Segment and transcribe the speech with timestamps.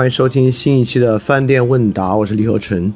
[0.00, 2.90] 欢迎收听新一期的饭店问答，我是李和成。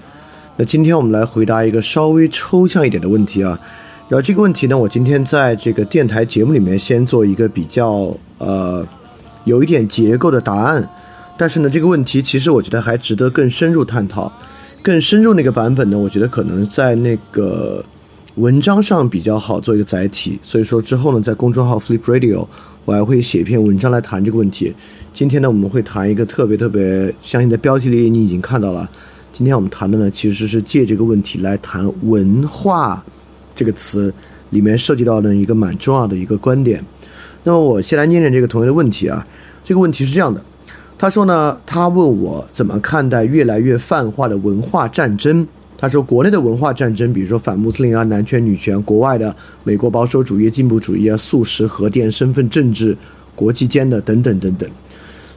[0.57, 3.61] 那今天我们来回答一个稍微抽象一点的问题啊。
[4.09, 8.83] 然后这个问题呢，我今天在这个电台节目里面先做一个比较呃
[9.45, 10.89] 有一点结构的答案，
[11.37, 14.33] 但是呢，这个问题其实我觉得还值得更深入探讨。
[14.81, 17.85] 更深入那个版本呢，我觉得可能在那个
[18.37, 20.39] 文章上比较好做一个载体。
[20.43, 22.49] 所以说之后呢，在公众号 Flip Radio
[22.85, 24.75] 我还会写一篇文章来谈这个问题。
[25.13, 28.89] 今天呢，我们会谈一个特别特别，相信在标题里你已经看到了。
[29.33, 33.05] 今天我们谈的呢，其实是借这个问题来谈“文化”
[33.57, 34.13] 这个词
[34.51, 36.85] 里面涉及到的一个蛮重要的一个观点。
[37.43, 39.27] 那么我先来念念这个同学的问题啊。
[39.65, 40.45] 这个问题是这样的，
[40.99, 45.47] 他说呢，他问我怎么看待越来越泛化的文化战争。
[45.85, 52.97] 他说，国内的文化战争，比如说反穆斯林啊、男权女权；国外的美国保守主义、进步主义啊、素食、核电、身份政治、
[53.35, 54.67] 国际间的等等等等。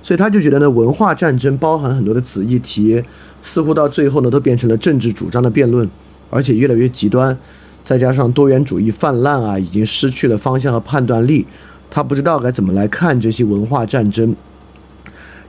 [0.01, 3.03] 所以他就觉得呢，文化战争包含很多的子议题，
[3.43, 5.85] 似乎到最后呢，都变成了政治主张的辩论，
[6.29, 7.37] 而且越来越极端。
[7.83, 11.45] 再加上多元主义泛滥啊，已经失去了方向和判断力，
[11.91, 14.33] 他不知道该怎么来看这些文化战争。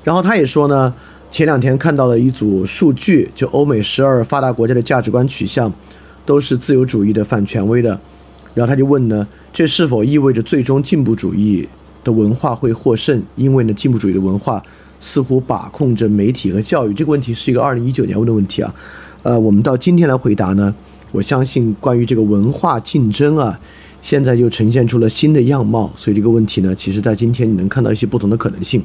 [0.03, 0.92] 然后他也说呢，
[1.31, 5.72] 前两天看到了一组数据，就欧美十二发达国家的价值观取向
[6.25, 8.00] 都是自由主义的、反权威的。
[8.55, 11.69] 然后他就问呢，这是否意味着最终进步主义
[12.03, 13.22] 的文化会获胜？
[13.37, 14.61] 因为呢，进步主义的文化
[14.99, 16.94] 似乎把控着媒体和教育。
[16.94, 18.75] 这个问题是一个二零一九年问的问题啊。
[19.22, 20.75] 呃，我们到今天来回答呢，
[21.12, 23.60] 我相信关于这个文化竞争啊，
[24.00, 25.93] 现在就呈现出了新的样貌。
[25.95, 28.83] 所以这个问题呢，其实在今天你能看到一些不同的可能性。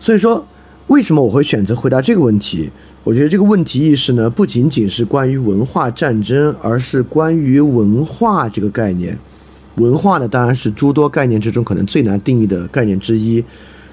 [0.00, 0.44] 所以说，
[0.88, 2.70] 为什么我会选择回答这个问题？
[3.02, 9.18] 我觉得这个问题意识呢，不仅仅是关于文化战争，而是关于文化这个概念。
[9.78, 13.44] 文化呢，当然是诸多概念之中可能最难定义的概念之一。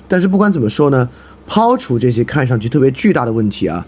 [0.08, 1.09] 但是不管怎么说呢，
[1.48, 3.84] 抛除这些看上去特别巨大的问题啊，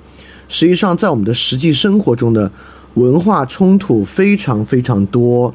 [0.48, 2.52] 实际上在我们的实际生活中的
[2.96, 5.54] 文化冲突非常非常多，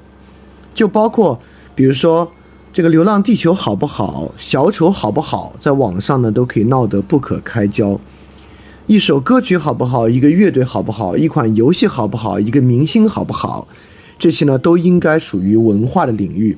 [0.73, 1.41] 就包括
[1.75, 2.31] 比如说。
[2.73, 4.33] 这个《流浪地球》好不好？
[4.39, 5.53] 小丑好不好？
[5.59, 7.99] 在网上呢都可以闹得不可开交。
[8.87, 10.09] 一首歌曲好不好？
[10.09, 11.17] 一个乐队好不好？
[11.17, 12.39] 一款游戏好不好？
[12.39, 13.67] 一个明星好不好？
[14.21, 16.57] 这些呢都应该属于文化的领域。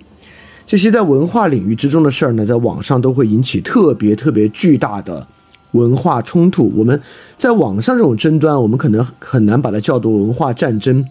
[0.66, 5.26] 这些在文化领域之中的事儿呢，在网上都会引起特别特别巨大的
[5.70, 6.70] 文化冲突。
[6.76, 7.00] 我们
[7.38, 11.02] 在网上这种争端，我们可能很难把它叫做文化战争，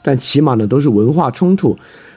[0.00, 1.76] 但起码呢都是文化冲突。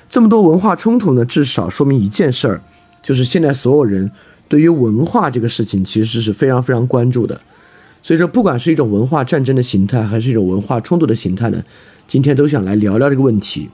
[0.10, 2.62] 这么多文化冲突呢，至少说明一件事儿，
[3.02, 4.10] 就是现在所有人
[4.48, 7.42] 对于文化这个事情其实是非常非常关注的。
[8.02, 11.62] 所以说，不管是一种文化战争的形态，还是一种文化冲突的形态呢，
[12.08, 13.70] 今天都想来聊聊这个问题。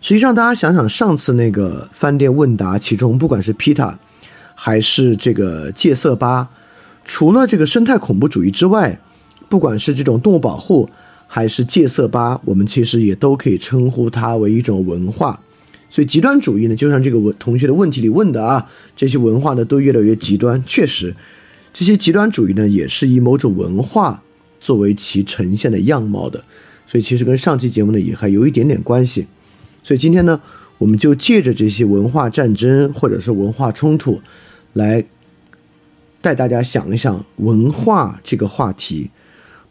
[0.00, 3.96] 实际上，大家想想上次那个饭店问答，其中不管是 Pita
[4.54, 6.50] 还是这个戒色吧，
[7.04, 9.00] 除了这个生态恐怖主义之外，
[9.48, 10.88] 不管是这种动物保护，
[11.30, 15.38] 还是戒色吧，我们其实也都可以称呼它为一种文化。
[15.90, 18.66] 所以极端主义呢，就像这个文同学的问题里问的啊，
[18.96, 20.62] 这些文化呢都越来越极端。
[20.66, 21.14] 确实，
[21.72, 24.22] 这些极端主义呢也是以某种文化
[24.58, 26.42] 作为其呈现的样貌的。
[26.86, 29.26] 所以其实跟上期节目呢也还有一点点关系。
[29.82, 30.40] 所以今天呢，
[30.78, 34.20] 我们就借着这些文化战争或者是文化冲突，
[34.72, 35.04] 来
[36.20, 39.10] 带大家想一想文化这个话题。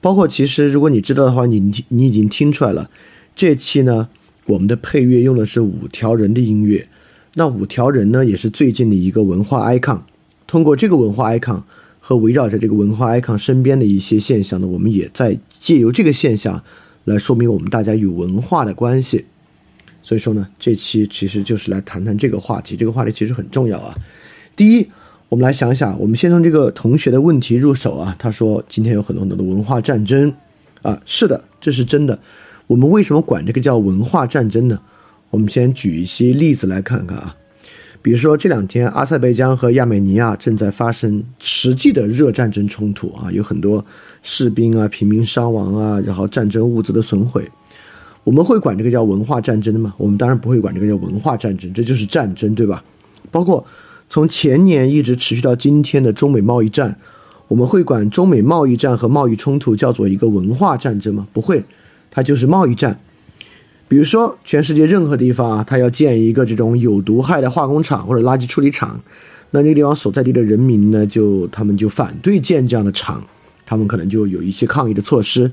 [0.08, 2.90] 包括其实，如果你知道的话，你你已经听出来了。
[3.36, 4.08] 这期呢，
[4.46, 6.88] 我们的配乐用的是五条人的音乐。
[7.34, 10.00] 那五条人呢，也是最近的一个文化 icon。
[10.48, 11.62] 通过这个文化 icon
[12.00, 16.64] 和围绕着这个文化 icon 身边的一些现象呢，我们也在借由这个现象
[17.04, 19.26] 来说明我们大家与文化的关系。
[20.02, 22.78] 所以说呢，这期其实就是来谈谈这个话题。
[22.78, 23.94] 这个话题其实很重要啊。
[24.56, 24.88] 第一。
[25.30, 28.16] 我们来想想，我们先从这个同学的问题入手啊。
[28.18, 30.34] 他说今天有很多很多的文化战争，
[30.82, 32.18] 啊，是的，这是真的。
[32.68, 34.80] 我们为什么管这个叫文化战争呢？
[35.30, 37.36] 我们先举一些例子来看看啊。
[38.02, 43.86] 比如说这两天，阿塞拜疆和亚美尼亚正在发生实际的热战争冲突啊，有很多
[44.24, 47.46] 士兵啊、平民伤亡啊，然后战争物资的损毁。
[48.24, 49.94] 我们会管这个叫文化战争吗？
[49.98, 52.82] 我们当然不会管这个叫文化战争，这就是战争，对吧？
[53.30, 53.66] 包括
[54.10, 56.98] 从前年一直持续到今天的中美贸易战，
[57.50, 61.28] 我们会管中美贸易战和贸易冲突叫做一个文化战争吗？
[61.34, 61.64] 不会，
[62.10, 63.00] 它就是贸易战。
[63.90, 69.00] 比如说，全世界任何地方啊，它要建一个这种有毒害的化工厂或者垃圾处理厂，
[69.52, 73.24] 那那个地方所在地的人民呢，就他们就反对建这样的厂，
[73.66, 75.52] 他们可能就有一些抗议的措施。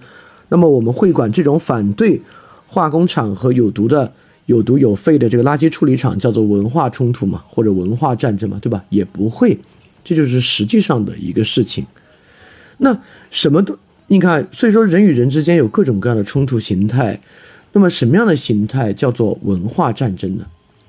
[0.48, 2.20] 那么我们会管这种反对
[2.66, 4.12] 化工厂和有毒的、
[4.46, 8.84] 有毒有废的这个垃圾处理厂叫做文化冲突嘛，或者文化战争嘛，对吧？
[8.90, 9.58] 也不会，
[10.04, 11.86] 这就是实际上的一个事情。
[12.78, 13.00] 那
[13.30, 17.20] 什么都你看，所以说人与人之间有各种各样的冲突形态。
[17.72, 20.46] 那么什么样的形态叫做文化战争呢？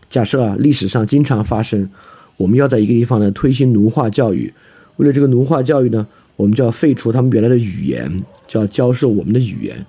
[0.10, 1.90] 假设啊，历史上经常发生，
[2.38, 4.54] 我们要在一个地方呢推行奴化教育，
[4.98, 6.06] 为了这个奴化教育呢，
[6.36, 9.84] 我们就要废除他们原来的语言，就要教授我们的语言。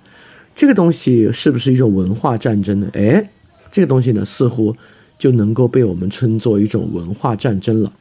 [0.54, 2.88] 这个东西是不是一种文化战争呢？
[2.94, 3.30] 哎，
[3.70, 4.74] 这个东西呢，似乎
[5.18, 7.92] 就能够被我们称作一种文化战争了。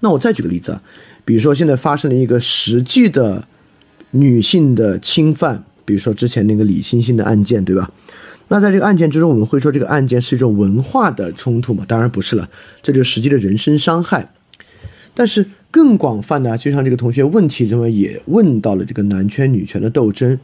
[0.00, 0.82] 那我再举个例子啊，
[1.24, 3.46] 比如说现在发生了一个实际的
[4.10, 5.64] 女性的侵犯。
[5.84, 7.90] 比如说之前那个李星星的案件，对吧？
[8.46, 11.84] 那在这个案件之中，我们会说这个案件是一种文化的冲突吗？
[11.88, 12.48] 当然不是了，
[12.80, 14.32] 这就是实际的人身伤害。
[15.12, 20.38] 但是更广泛的，就像这个同学问题中也问到了这个男权女权的斗争，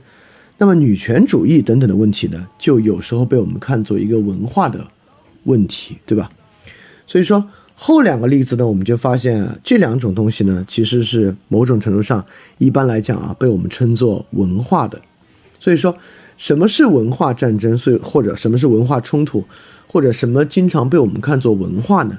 [0.59, 4.85] 那么女权主义等等的问题呢，就有时候被我们看作一个文化的
[5.45, 6.29] 问题，对吧？
[7.07, 12.27] 所以说后两个例子呢，我们就发现这两种东西呢，其实是某种程度上，
[12.59, 15.01] 一般来讲啊，被我们称作文化的。
[15.61, 15.97] 所以说，
[16.37, 17.79] 什么是文化战争？
[17.79, 19.45] 所以或者什么是文化冲突？
[19.87, 22.19] 或者什么经常被我们看作文化呢？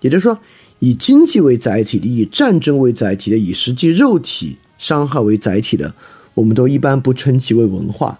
[0.00, 0.38] 也就是说，
[0.78, 5.92] 以经济为载体的、以战争为载体的、以实际肉体伤害为载体的，
[6.34, 8.18] 我们都一般不称其为文化。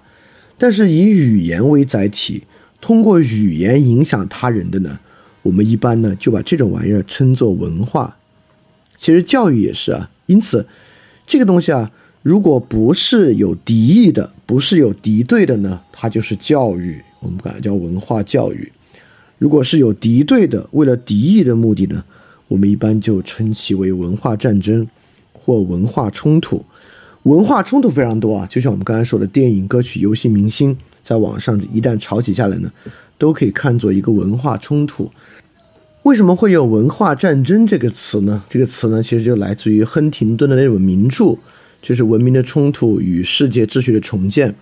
[0.59, 2.45] 但是以语言为载体，
[2.81, 4.99] 通过语言影响他人的呢，
[5.43, 8.17] 我们一般呢就把这种玩意儿称作文化。
[8.97, 10.67] 其实教育也是啊，因此
[11.27, 11.91] 这个东西啊。
[12.23, 15.81] 如果不是有敌意的，不是有敌对的呢？
[15.91, 18.71] 它就是教育，我们管它叫文化教育。
[19.39, 22.05] 如果是有敌对的，为了敌意的目的呢，
[22.47, 24.87] 我们一般就称其为文化战争
[25.33, 26.65] 或文化冲突。
[27.25, 32.71] 文化冲突非常多啊，就像我们刚才说的，电影、歌曲、游戏、明星，在网上一旦吵起架来呢，
[33.17, 35.11] 都可以看作一个文化冲突。
[36.03, 38.43] 为什么会有文化战争这个词呢？
[38.49, 41.35] 这个词呢，其实就来自于亨廷顿的那本名著。
[41.81, 44.55] 就是文明的冲突与世界秩序的重建，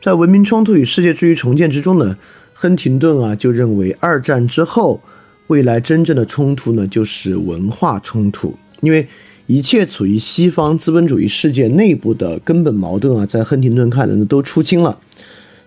[0.00, 2.16] 在文明冲突与世界秩序重建之中呢，
[2.54, 5.00] 亨廷顿啊就认为二战之后，
[5.48, 9.04] 未来真正的冲突呢就是文化冲突，因为
[9.52, 14.98] 一切处于西方资本主义世界内部的根本矛盾啊，在亨廷顿看来呢都出清了，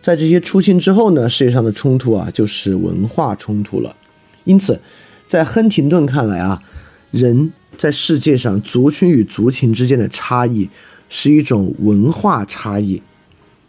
[0.02, 3.96] 在这些出清之后呢，世界上的冲突啊就是文化冲突了，
[4.44, 4.82] 因此，
[5.28, 6.64] 在亨廷顿看来啊，
[7.12, 7.54] 人。
[7.78, 10.69] 在世界上，族群与族群之间的差异
[11.09, 13.04] 是一种文化差异，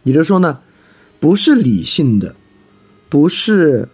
[0.03, 0.59] 也就是说呢，
[1.19, 2.33] 不是理性的，
[3.09, 3.89] 不是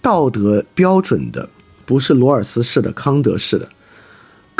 [0.00, 1.46] 道德标准的，
[1.84, 3.68] 不是罗尔斯式的、康德式的，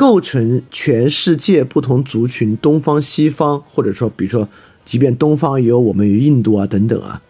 [0.01, 4.49] 构成全世界不同族群，东方、西方，或者说，比如说，
[4.83, 7.21] 即便东方也有我们与印度啊等等啊，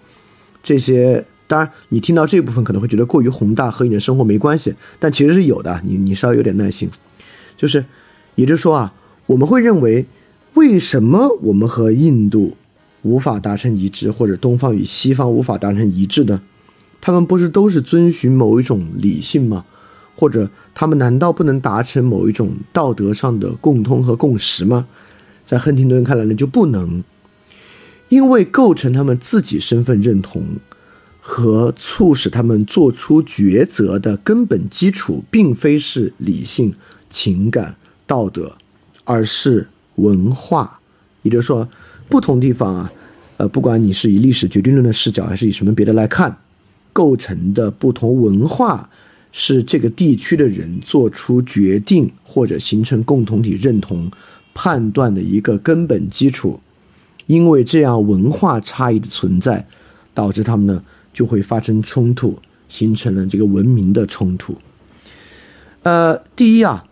[0.63, 1.25] 这些。
[1.49, 5.83] 当然，你听到这部分可能会觉得过于宏大，和你的生活没关系，但其实是有的。
[5.85, 6.89] 你你稍微有点耐心，
[7.57, 7.85] 就是，
[8.37, 8.95] 也就是说啊，
[9.27, 10.07] 我们会认为，
[10.55, 12.57] 为什么我们和印度
[13.03, 16.41] 无法达成一致，或者东方与西方无法达成一致呢？
[17.01, 19.65] 他们不是都是遵循某一种理性吗？
[20.21, 24.87] 或者他们难道不能达成某一种道德上的共通和共识吗？
[25.47, 27.03] 在亨廷顿看来呢，就不能，
[28.11, 30.45] 因为构成他们自己身份认同。
[31.23, 36.75] 和促使他们做出抉择的根本基础，并非是理性、
[37.11, 38.57] 情感、道德，
[39.05, 40.81] 而是文化。
[41.23, 41.69] 也就是说，
[42.09, 42.93] 不同地方啊，
[43.37, 46.35] 呃，不管你是以历史决定论的视角，还是以什么别的来看，
[46.93, 48.89] 构成的不同文化，
[49.33, 54.11] 是这个地区的人做出决定或者形成共同体认同
[54.55, 56.61] 判断的一个根本基础。
[57.27, 59.67] 因为这样文化差异的存在，
[60.13, 60.83] 导致他们呢。
[61.13, 64.57] 就会发生冲突，形成了这个文明的冲突。
[65.83, 66.85] 呃，第一啊，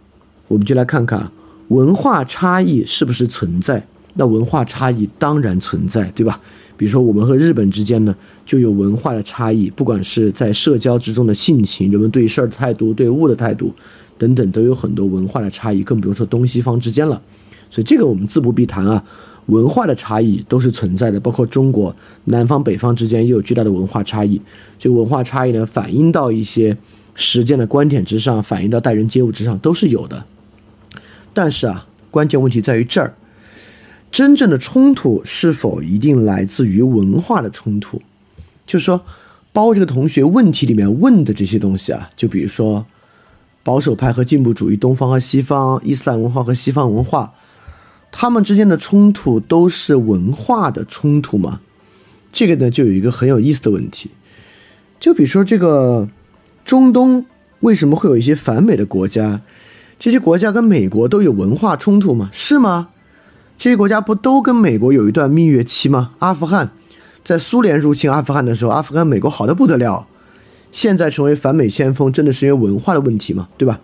[0.49, 1.31] 我们就来看看
[1.69, 3.87] 文化差异是不是存在。
[4.15, 6.41] 那文化差异当然存在，对吧？
[6.79, 8.15] 比如说我们和日本之间呢，
[8.47, 13.75] 就有文化的差异，不管是在社交之中的性情，人们对事儿的态度、对物的态度
[14.17, 17.21] 等等，都有很多文化的差异，更不用说东西方之间了。
[17.69, 19.05] 所以这个我们自不必谈啊，
[19.47, 21.95] 文化的差异都是存在的，包括中国
[22.27, 24.41] 南方北方之间也有巨大的文化差异。
[24.79, 26.77] 这个文化差异呢，反映到一些
[27.17, 30.25] 实践的观点之上，反映到待人接物之上，都是有的。
[31.35, 33.15] 但是啊，关键问题在于这儿，
[34.11, 38.01] 真正的冲突是否一定来自于文化的冲突？
[38.67, 39.01] 就是说，
[39.53, 42.87] 包括这个同学问题里面问的这些东西啊，就比如说
[43.63, 47.33] 保守派和进步主义、东方和西方、伊斯兰文化和西方文化。
[48.11, 51.61] 他们之间的冲突都是文化的冲突吗？
[52.33, 54.11] 这个呢，就有一个很有意思的问题。
[54.99, 56.09] 就比如说，这个
[56.65, 57.27] 中东
[57.61, 59.43] 为什么会有一些反美的国家？
[59.99, 62.31] 这些国家跟美国都有文化冲突吗？
[62.33, 62.89] 是吗？
[63.59, 66.13] 这些国家不都跟美国有一段蜜月期吗？
[66.21, 66.71] 阿富汗
[67.25, 70.07] 在苏联入侵阿富汗的时候，阿富汗美国好的不得了。
[70.71, 73.49] 现在成为反美先锋，真的是因为文化的问题吗？
[73.59, 73.81] 对吧？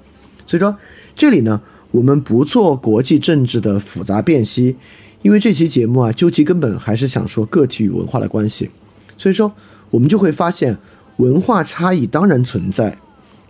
[0.46, 0.76] 所以说，
[1.14, 1.60] 这里呢。
[1.90, 4.74] 我们不做国际政治的复杂辨析，
[5.22, 8.68] 因为这期节目啊，究其根本还是想说个体与文化的关系。
[9.16, 9.52] 所以说，
[9.90, 10.76] 我们就会发现
[11.18, 12.98] 文化差异当然存在。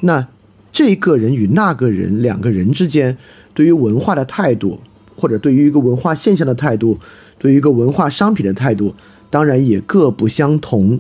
[0.03, 0.29] 那
[0.71, 3.17] 这个人与那个人两个人之间
[3.55, 4.79] 对于文化的态度，
[5.17, 6.99] 或者对于一个文化现象的态度，
[7.39, 8.95] 对于一个文化商品的态度，
[9.31, 10.99] 当然也各不相同。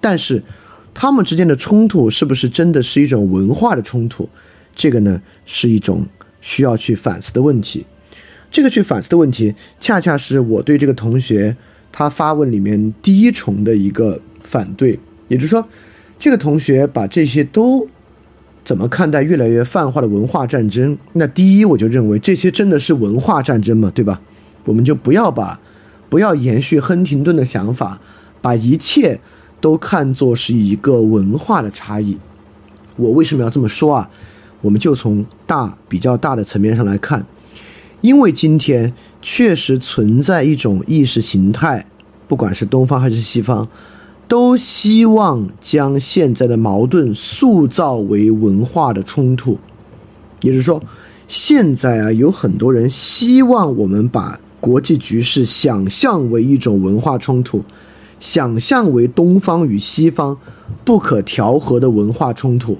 [0.00, 0.42] 但是，
[0.92, 4.28] 他们之间的冲突是不是真的是一种文化的冲突？
[4.74, 6.06] 这个呢，是一种。
[6.46, 7.86] 需要去反思的问题，
[8.50, 11.56] 这个去反思的问题，恰恰是我对这个同学
[11.90, 15.00] 他发问里面第一重的一个反对。
[15.28, 15.66] 也就是说，
[16.18, 17.88] 这个同学把这些都
[18.64, 20.96] 怎么看待越来越泛化的文化战争？
[21.12, 23.92] 那第一，我就认为这些真的是文化战争吗？
[23.94, 24.20] 对吧？
[24.64, 25.60] 我们就不要把
[26.08, 28.00] 不要延续亨廷顿的想法，
[28.40, 29.20] 把一切
[29.60, 32.16] 都看作是一个文化的差异。
[32.96, 34.08] 我为什么要这么说啊？
[34.62, 37.26] 我们就从大比较大的层面上来看，
[38.00, 41.84] 因为今天确实存在一种意识形态，
[42.26, 43.68] 不管是东方还是西方，
[44.26, 49.58] 都希望将现在的矛盾塑造为文化的冲突。
[50.40, 50.82] 也就是说，
[51.28, 57.64] 现在啊，有很多人希望我们把国际局势想象为一种文化冲突，
[58.18, 60.36] 想象为东方与西方
[60.84, 62.78] 不可调和的文化冲突。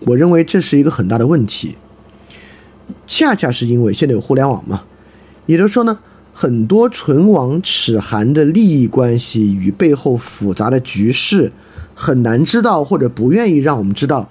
[0.00, 1.76] 我认为这是一个很大的问题，
[3.06, 4.82] 恰恰是因为现在有互联网嘛，
[5.46, 5.98] 也就是说呢，
[6.36, 11.52] 很多唇亡齿寒的利益关系与背后复杂的局势
[11.94, 14.28] 很难知道，或者不愿意让我们知道。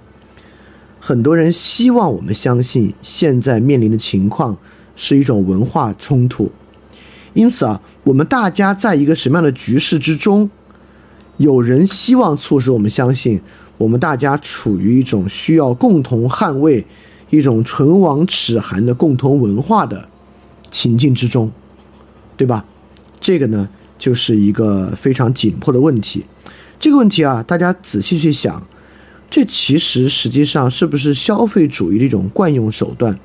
[1.00, 4.58] 很多人希望我们相信现在面临的情况
[4.98, 6.52] 是一种文化冲突，
[7.34, 10.50] 因此啊，我们大家在一个什么样的局势之中，
[11.38, 13.42] 有人希望促使我们相信。
[13.78, 16.86] 我们大家处于一种需要共同捍卫
[17.30, 20.08] 一种唇亡齿寒的共同文化的
[20.70, 21.52] 情境之中，
[22.44, 22.66] 对吧？
[23.22, 26.26] 这个呢，就是一个非常紧迫的问题。
[26.78, 28.68] 这个问题啊，大家仔细去想，
[29.30, 33.18] 这其实实际上是不是消费主义的一种惯用手段？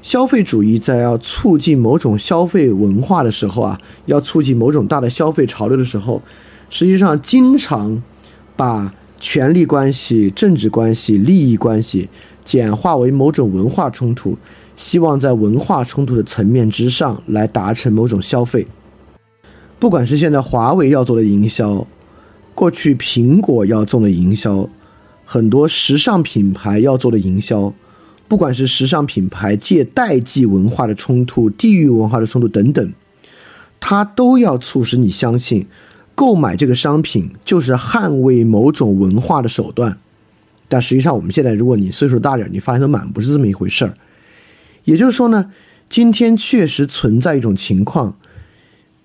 [0.00, 6.22] 消费主义在要促进某种消费文化的时候啊，要促进某种大的消费潮流的时候，
[6.70, 8.02] 实际上经常
[8.56, 8.94] 把。
[9.20, 12.10] 权力关系、政治关系、利益关系
[12.44, 14.36] 简化为某种文化冲突，
[14.76, 18.66] 希望在文化冲突的层面之上来达成某种消费。
[19.78, 21.86] 不管是现在华为要做的营销，
[22.54, 24.68] 过去苹果要做的营销，
[25.24, 27.72] 很多时尚品牌要做的营销，
[28.26, 32.92] 不管是时尚品牌借代际文化的冲突、地域文化的冲突等等，
[33.78, 35.66] 它都要促使你相信。
[36.16, 39.98] 购买这个商品就是捍卫某种文化的手段，
[40.68, 43.92] 但实际上我们现在，如果你岁数大点，你发现都满不是这么一回事儿。
[44.84, 45.50] 也就是说呢，
[45.88, 48.16] 今天确实存在一种情况，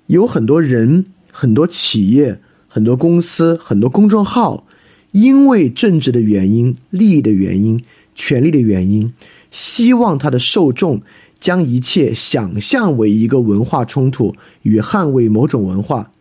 [0.08, 4.66] 有很多人、很多企业、很多公司、很多公众号，
[5.12, 7.84] 因为政治的原因、利益的原因、
[8.14, 9.14] 权力的原因，
[9.52, 11.02] 希望他的受众
[11.40, 16.12] 将一切想象为一个文化冲突与捍卫某种文化。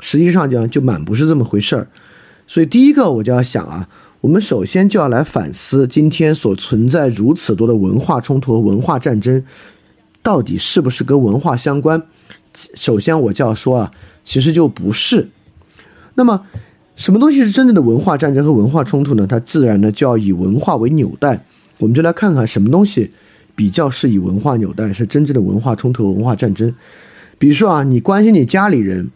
[0.00, 1.88] 实际上讲就满不是这么回事儿，
[2.46, 3.88] 所以第一个我就要想啊，
[4.20, 9.42] 我们首先就要来反思今天所存在如此多的文化冲突和文化战争，
[10.22, 12.02] 到底是不是跟文化相关？
[12.74, 15.28] 首先我就要说啊，其实就不是。
[16.14, 16.42] 那么，
[16.96, 19.26] 什么东西是真正的文化战争和文化冲突呢？
[19.26, 21.42] 它自然呢就要以文化为纽带，
[21.78, 23.10] 我们就来看看什么东西
[23.54, 26.74] 比较是以文化纽带，是真正的文化冲突和文化战争。
[27.38, 29.10] 比如说啊，你关心你家里人，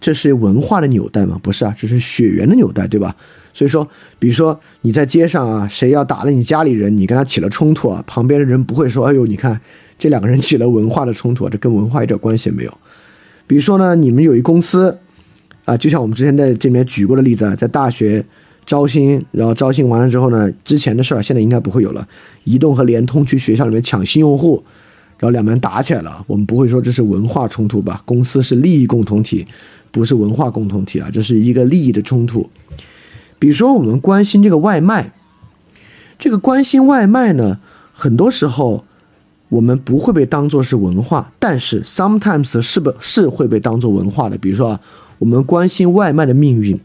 [0.00, 1.38] 这是文化的纽带吗？
[1.40, 3.14] 不是啊，这是血缘的纽带，对吧？
[3.52, 3.86] 所以说，
[4.18, 9.60] 比如说你在街上啊，谁要打了你家里人，你跟他起了冲突啊，旁边的人不会说，哎呦，你看
[9.98, 12.78] 这两个人起了文化的冲突，这跟文化一点关系也没有。
[13.46, 14.96] 比如说呢，你们有一公司，
[15.64, 18.24] 啊，就像我们之前在这边举过的例子啊，在大学
[18.64, 22.06] 招新，然后招新完了之后呢，之前的事儿现在应该不会有了。
[22.44, 24.62] 移动和联通去学校里面抢新用户，
[25.18, 28.00] 然后两边打起来了，我们不会说这是文化冲突吧？
[28.04, 29.44] 公司是利益共同体，
[29.90, 32.48] 不是文化共同体啊，这是一个利益的冲突。
[33.40, 35.12] 比如说我们关心这个外卖，
[36.16, 37.58] 这个关心外卖呢，
[37.92, 38.84] 很多时候。
[39.50, 44.38] 我们不会被当做是文化，但是 sometimes 是不，是会被当做文化的。
[44.38, 44.80] 比如说啊，
[45.18, 46.78] 我们关心外卖的命运。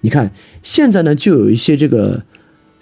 [0.00, 2.20] 你看，现在呢，就有一些这个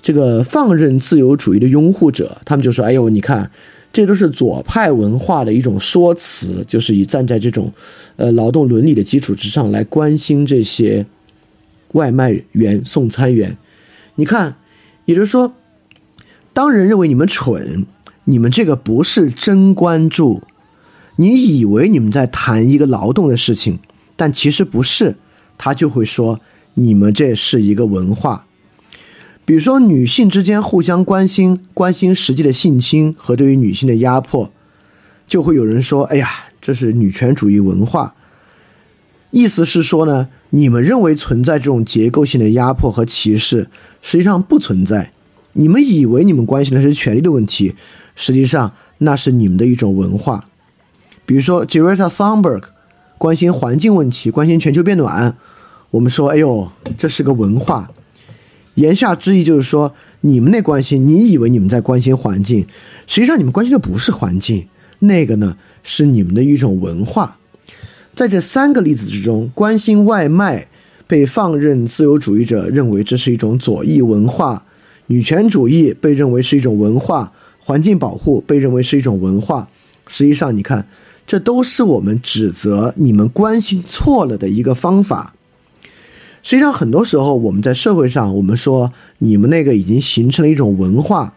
[0.00, 3.50] 这个放任自由主义的拥护者，他们就说：“哎呦，你看，
[3.92, 7.70] 这都是左派文化的一种说辞，就是以站在这种
[8.16, 11.04] 呃劳动伦理的基础之上来关心这些
[11.92, 13.56] 外卖员、送餐员。
[14.14, 14.56] 你看，
[15.04, 15.54] 也就是说，
[16.52, 17.86] 当人认为你们蠢。”
[18.30, 20.42] 你们这个不是真关注，
[21.16, 23.78] 你以为你们在谈一个劳动的事情，
[24.16, 25.16] 但其实不是，
[25.56, 26.38] 他就会说
[26.74, 28.44] 你们这是一个文化。
[29.46, 34.52] 比如说女性之间互相关心，关心实际的性侵和对于女性的压迫，
[35.26, 36.28] 就会有人说：“哎呀，
[36.60, 38.14] 这是女权主义文化。”
[39.32, 43.68] 意思是说呢，你们认为存在这种结构性的压迫和歧视，
[44.00, 45.12] 实际上不存在。
[45.52, 47.74] 你们以为你们关心的是权利的问题。
[48.14, 50.46] 实际上，那是你们的一种文化。
[51.24, 52.64] 比如说，Greta Thunberg
[53.16, 55.36] 关心环境问题，关心全球变暖。
[55.90, 57.90] 我们说，哎呦，这是个文化。
[58.74, 62.66] 言下之意就是说，你们那关心，你以为你们在关心环境，
[63.06, 64.68] 实际上你们关心的不是环境，
[65.00, 67.37] 那个呢是你们的一种文化。
[68.14, 70.68] 在这三个例子之中，关心外卖
[71.06, 74.64] 被放任自由主义者认为这是一种左翼文化，
[75.06, 77.32] 女权主义被认为是一种文化。
[77.60, 79.68] 环境保护被认为是一种文化，
[80.06, 80.88] 实际上你看，
[81.26, 85.34] 这都是我们指责你们关心错了的一个方法。
[86.42, 91.34] 实际上，很多时候我们在社会上，我们说你们那个已经形成了一种文化，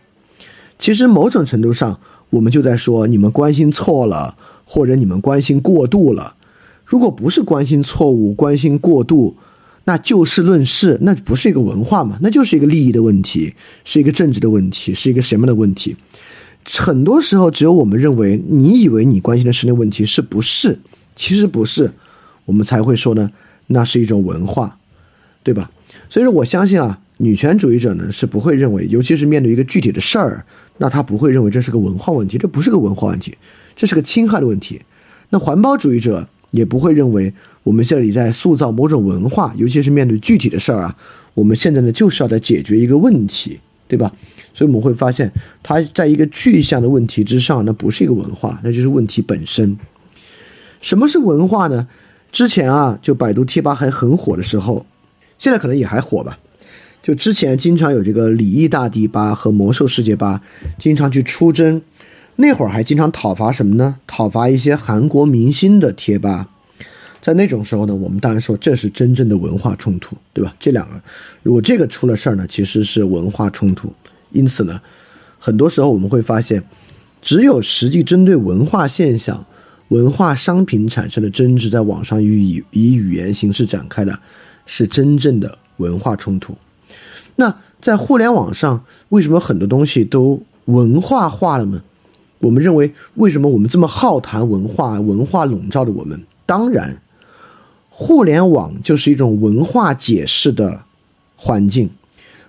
[0.79, 6.35] 其实某种程度上，我们就在说你们关心错了，或者你们关心过度了。
[6.91, 9.37] 如果不是关心错误、关心过度，
[9.85, 12.19] 那就事论事，那不是一个文化嘛？
[12.21, 13.53] 那就是一个利益的问题，
[13.85, 15.95] 是一个政治的问题，是一个什么的问题？
[16.77, 20.79] 很多时候，只有我们认为你以为你关心的是那问题，是不是？
[21.15, 21.93] 其实不是，
[22.43, 23.31] 我们才会说呢，
[23.67, 24.77] 那是一种文化，
[25.43, 25.71] 对吧？
[26.09, 30.45] 所以说，我相信啊，女权主义者呢是不会认为，尤其是面对一个具体的事儿，
[30.77, 33.37] 那他不会认为这是个文化问题，这不是个文化问题，
[33.77, 34.81] 这是个侵害的问题。
[35.29, 37.33] 那环保主义者也不会认为。
[37.63, 40.97] 我们这里在塑造某种文化，尤其是面对具体的事儿啊，
[41.35, 44.11] 我们现在呢就是要在解决一个问题，对吧？
[44.51, 49.77] 所以我们会发现，它在一个具象的问题之上，那不是一个文化，那就是问题本身。
[50.81, 51.87] 什么是文化呢？
[52.31, 54.83] 之前啊，就百度贴吧还很火的时候，
[55.37, 56.39] 现在可能也还火吧。
[57.03, 60.41] 就之前经常有这个礼义大帝吧和魔兽世界吧，
[60.79, 61.79] 经常去出征，
[62.37, 63.97] 那会儿还经常讨伐什么呢？
[64.07, 66.49] 讨伐一些韩国明星的贴吧。
[67.21, 70.55] 在那种时候呢，我们当然说这是真正的文化冲突，对吧？
[70.59, 70.99] 这两个，
[71.43, 73.93] 如果这个出了事儿呢，其实是文化冲突。
[74.31, 74.81] 因此呢，
[75.37, 76.63] 很多时候我们会发现，
[77.21, 79.45] 只有实际针对文化现象、
[79.89, 84.17] 文化商品产生的争执，在网上予以以语言形式展开的，
[84.65, 86.57] 是真正的文化冲突。
[87.35, 91.83] 那在互联网上，为什么很多东西都文化化了呢？
[92.41, 94.99] 我们认为，为什么我们这么好谈文化？
[94.99, 97.01] 文化笼罩着我们，当然。
[97.93, 100.85] 互联网就是一种文化解释的
[101.35, 101.91] 环境，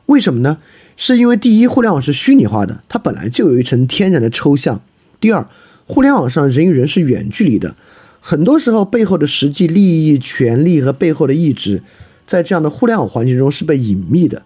[0.07, 0.57] 为什么呢？
[0.97, 4.77] 是因为第一，互联网是虚拟化的，它本来就有一层天然的抽象；
[5.21, 5.47] 第二，
[5.87, 7.75] 互联网上人与人是远距离的，
[8.21, 11.83] 很多时候背后的实际利益、权利和背后的意志，
[12.25, 14.43] 在这样的互联网环境中是被隐秘的。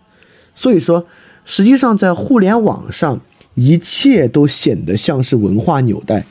[0.57, 1.07] 所以说，
[1.45, 3.21] 实际上在互联网上，
[3.57, 6.25] 一切都显得像是文化纽带。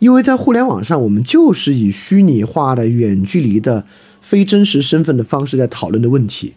[0.00, 3.86] 因为在互联网上，我们就是以虚拟化的、远距离的、
[4.20, 6.54] 非真实身份的方式在讨论的问题。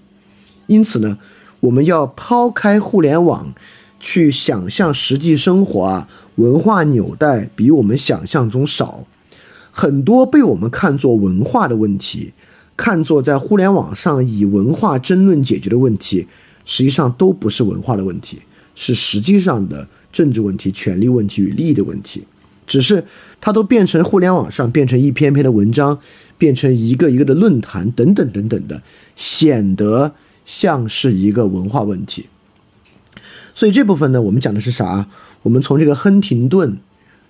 [0.66, 1.18] 因此呢，
[1.62, 3.54] 我们要抛开互联网，
[4.02, 9.06] 去想象实际生活啊，文化纽带比我们想象中少。
[9.72, 12.34] 很多被我们看作文化的问题，
[12.76, 16.28] 看作在互联网上以文化争论解决的问题，
[16.66, 18.40] 实际上都不是文化的问题，
[18.76, 22.24] 是实际上的政治问题、权力问题与利益的问题。
[22.66, 23.06] 只是
[23.40, 25.98] 它都变成互联网上变成一篇篇的文章，
[26.38, 28.84] 变成一个一个的论坛等等等等的，
[29.16, 30.12] 显得
[30.44, 32.26] 像是一个文化问题。
[33.56, 35.08] 所以这部分呢，我们讲的是啥？
[35.44, 36.78] 我们从这个亨廷顿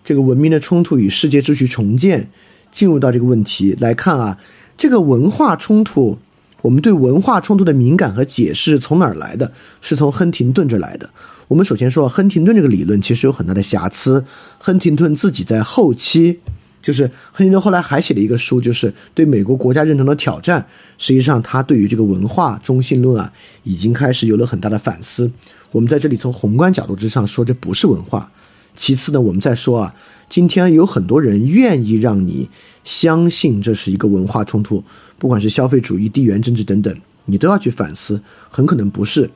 [0.04, 2.32] 这个文明的冲突与世界秩序重建
[2.72, 4.40] 进入到这个问题来看啊，
[4.76, 6.18] 这个文化冲突，
[6.64, 9.52] 我们对文化冲突的敏感和解释从哪儿来的？
[9.82, 11.12] 是从亨廷顿这来的。
[11.48, 14.26] 我们首先说，亨廷顿这个理论其实有很大的瑕疵。
[14.58, 16.40] 亨廷顿自己在后期，
[16.82, 20.68] 就是亨廷顿后来还写了一个书，就是对美国国家认同的挑战。
[20.98, 23.32] 实际上，他对于这个文化中心论啊，
[23.64, 25.32] 已经开始有了很大的反思。
[25.72, 28.30] 我们在这里从宏观角度之上说，这不是文化。
[28.76, 29.96] 其次呢，我们再说啊，
[30.30, 32.50] 今天有很多人愿意让你
[32.84, 34.84] 相信这是一个文化冲突，
[35.18, 39.30] 不管是消费主义、地缘政治等等，你都要去反思，很可能不是。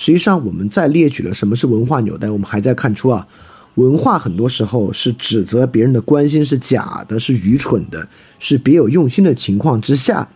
[0.00, 3.26] 实际上，我们在列举了什么是文化纽带，我们还在看出啊，
[3.74, 8.08] 文化很多时候是指责别人的关心是假的，是愚蠢的，
[8.38, 10.26] 是别有用心的情况之下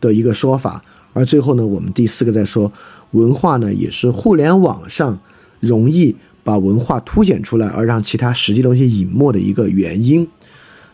[0.00, 0.80] 的一个说法。
[1.14, 2.72] 而最后呢，我们第四个在说，
[3.10, 5.18] 文化呢也是互联网上
[5.58, 10.24] 容易把文化凸显出来，而让其他实际东西隐没的一个原因。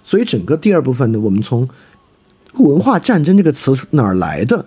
[0.03, 1.69] 所以整个第二部分呢，我们从
[2.57, 4.65] “文化战争”这个词哪儿来的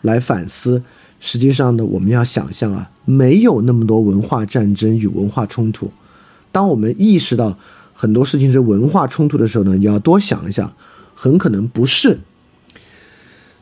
[0.00, 0.82] 来反思。
[1.20, 5.90] 实际上呢，我们要想象啊，没有那么多文化战争与文化冲突。
[6.50, 7.56] 当我们意识到
[7.92, 10.72] 很多事情是文化冲突的时候呢，你要多想一想，
[11.14, 12.18] 很可能不是。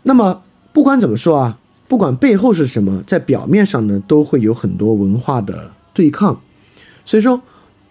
[0.05, 0.43] 那么
[0.73, 6.41] 不管怎么说啊，不管背后是什么，在表面上呢，都会有很多文化的对抗。
[7.05, 7.43] 所以说，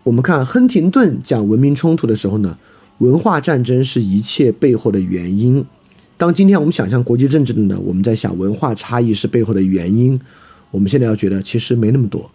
[0.04, 2.58] 我们看亨廷顿讲文明冲突的时候呢，
[3.00, 5.66] 文化战争是一切背后的原因。
[6.18, 10.20] 当今天我们想象国际政治的呢，我们在想文化差异是背后的原因。
[10.72, 12.32] 我们现在要觉得其实没那么多，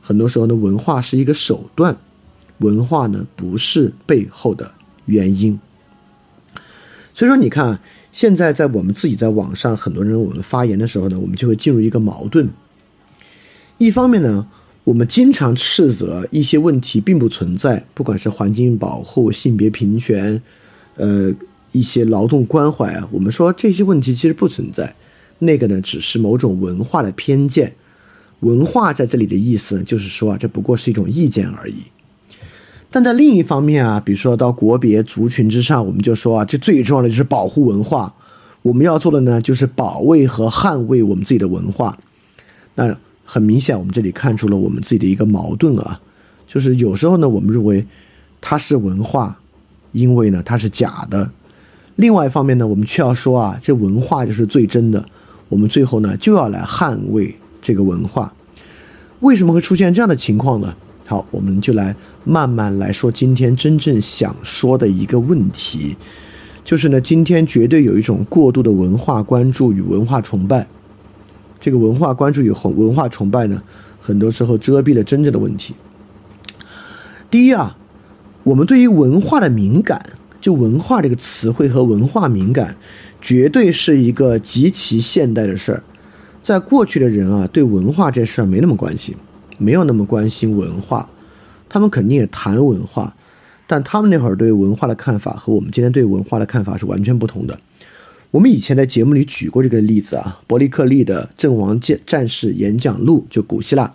[0.00, 1.96] 很多时候呢，文化是一个手段，
[2.58, 4.72] 文化呢不是背后的
[5.06, 5.58] 原因。
[7.12, 7.80] 所以说，你看
[8.12, 12.48] 现在在我们自己在网上很多人我们发言的时候呢，我们就会进入一个矛盾。
[13.78, 14.46] 一方面呢，
[14.84, 20.40] 我们经常斥责一些问题并不存在，不管是环境保护、性别平权，
[20.94, 21.34] 呃。
[21.74, 24.94] 一些劳动关怀啊，我们说这些问题其实不存在，
[25.40, 27.74] 那个呢只是某种文化的偏见。
[28.40, 31.78] 文化在这里的意思就是说啊，这不过是一种意见而已。
[32.92, 38.14] 但在另一方面啊，比如说到国别族群之上，我们就说啊，这最重要的就是保护文化。
[38.62, 41.98] 我们要做的呢，就是保卫和捍卫我们自己的文化。
[42.76, 46.00] 那很明显，我们这里看出了我们自己的一个矛盾啊，
[46.46, 47.84] 就是有时候呢，我们认为
[48.40, 49.40] 它是文化，
[49.90, 51.28] 因为呢它是假的。
[51.96, 55.04] 另外一方面呢，我们却要说啊，这文化就是最真的。
[55.48, 58.32] 我们最后呢，就要来捍卫这个文化。
[59.20, 60.74] 为什么会出现这样的情况呢？
[61.06, 65.96] 好，我们就来慢慢来说今天真正想说的一个问题，
[66.64, 70.66] 就是呢，今天绝对有一种过度的文化关注与文化崇拜。
[71.60, 73.62] 这个文化关注与文文化崇拜呢，
[74.00, 75.74] 很多时候遮蔽了真正的问题。
[77.30, 77.76] 第一啊，
[78.42, 80.04] 我们对于文化的敏感。
[80.44, 82.76] 就文化这个词汇和文化敏感，
[83.18, 85.82] 绝对是一个极其现代的事儿。
[86.42, 89.16] 在过去的人啊，对文化这事儿没那么关心，
[89.56, 91.08] 没有那么关心文化。
[91.66, 93.16] 他们肯定也谈文化，
[93.66, 97.58] 但他们那会儿对文化的看法和我们今天对文化的看法是完全不同的。
[98.30, 103.94] 我们以前在节目里举过这个例子啊，伯利克利的《阵亡战战士演讲录》就古希腊，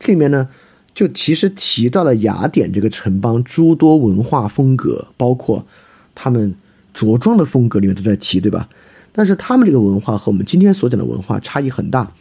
[0.00, 0.48] 这里面呢。
[0.94, 5.66] 就其实提到了雅典这个城邦诸多文化风格，包括
[6.14, 6.54] 他们
[6.94, 8.68] 着装的风格里面都在提，对吧？
[9.10, 12.12] 但是他们这个文化和我们今天所讲的文化差异很大，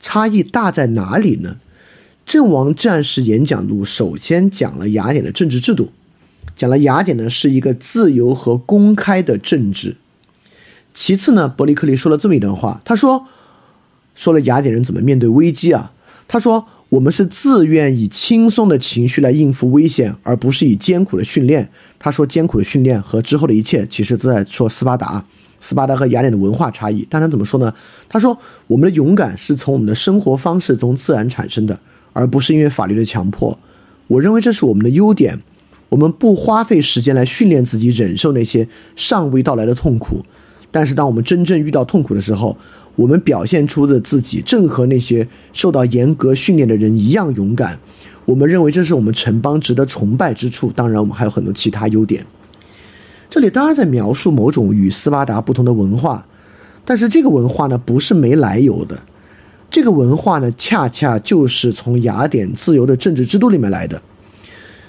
[0.00, 1.58] 差异大在哪里呢？
[2.24, 5.90] 阵亡战士演讲录首先讲了雅典的政治制度，
[6.56, 9.96] 讲了雅典呢是一个自由和公开的政治。
[10.94, 13.26] 其次呢，伯利克利说了这么一段话，他说，
[14.14, 15.92] 说了雅典人怎么面对危机啊？
[16.26, 16.66] 他说。
[16.92, 21.66] 我们是自愿以轻松的情绪来应付危险，而不是以艰苦的训练。
[21.98, 25.24] 他说，艰苦的训练和之后的一切，其实都在说斯巴达。
[25.58, 27.72] 斯巴达和雅典的文化差异，但他怎么说呢？
[28.10, 31.80] 他说，我们的勇敢是从我们的生活方式中自然产生的，
[32.12, 33.58] 而不是因为法律的强迫。
[34.08, 35.40] 我认为这是我们的优点。
[35.88, 40.22] 我们不花费时间来训练自己忍受那些尚未到来的痛苦。
[40.70, 42.56] 但是，当我们真正遇到痛苦的时候，
[42.96, 47.78] 我们表现出的自己正和那些受到严格训练的人一样勇敢。
[48.24, 50.70] 我们认为这是我们城邦值得崇拜之处。
[50.70, 52.24] 当然，我们还有很多其他优点。
[53.28, 56.26] 这里当然在描述某种与斯巴达不同的文化，
[56.84, 59.02] 但是这个文化呢，不是没来由的。
[59.70, 64.02] 这个文化呢，恰恰就是从雅典自由的政治制度里面来的。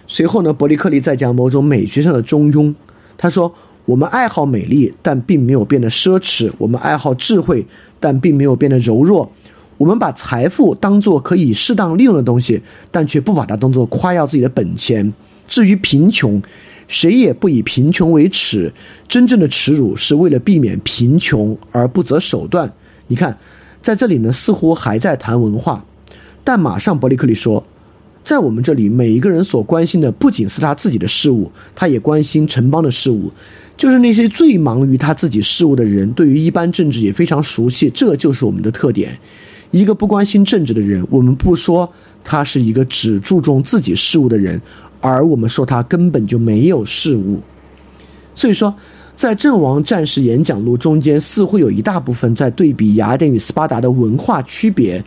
[0.06, 2.76] 随后呢，伯利克利再讲某种美学上的中庸。
[3.18, 7.65] 他说：“我们爱好美丽，但并没有变得奢侈；我们爱好智慧，
[8.00, 9.30] 但并没有变得柔弱。
[9.78, 15.13] 我们把财富当作可以适当利用的东西，但却不把它当作夸耀自己的本钱。
[15.48, 16.41] 至于贫穷，
[16.88, 18.72] 谁也不以贫穷为耻。
[19.10, 22.72] 真正的耻辱是为了避免贫穷而不择手段。
[23.08, 23.38] 你看，
[23.82, 25.84] 在这里呢，似乎还在谈文化，
[26.46, 27.65] 但马上伯利克利说。”
[28.24, 33.30] 在我们这里，每一个人所关心的不仅是他自己的事物，他也关心城邦的事物。
[33.76, 37.90] 就是那些最忙于他自己事物的人，对于一般政治也非常熟悉。
[37.90, 39.18] 这就是我们的特点。
[39.72, 41.92] 一个不关心政治的人，我们不说
[42.24, 44.62] 他是一个只注重自己事物的人，
[45.02, 47.42] 而我们说他根本就没有事物。
[48.36, 48.74] 所以说，
[49.16, 55.04] 在阵亡战士演讲录中间，似乎有一大部分在对比雅典与斯巴达的文化区别。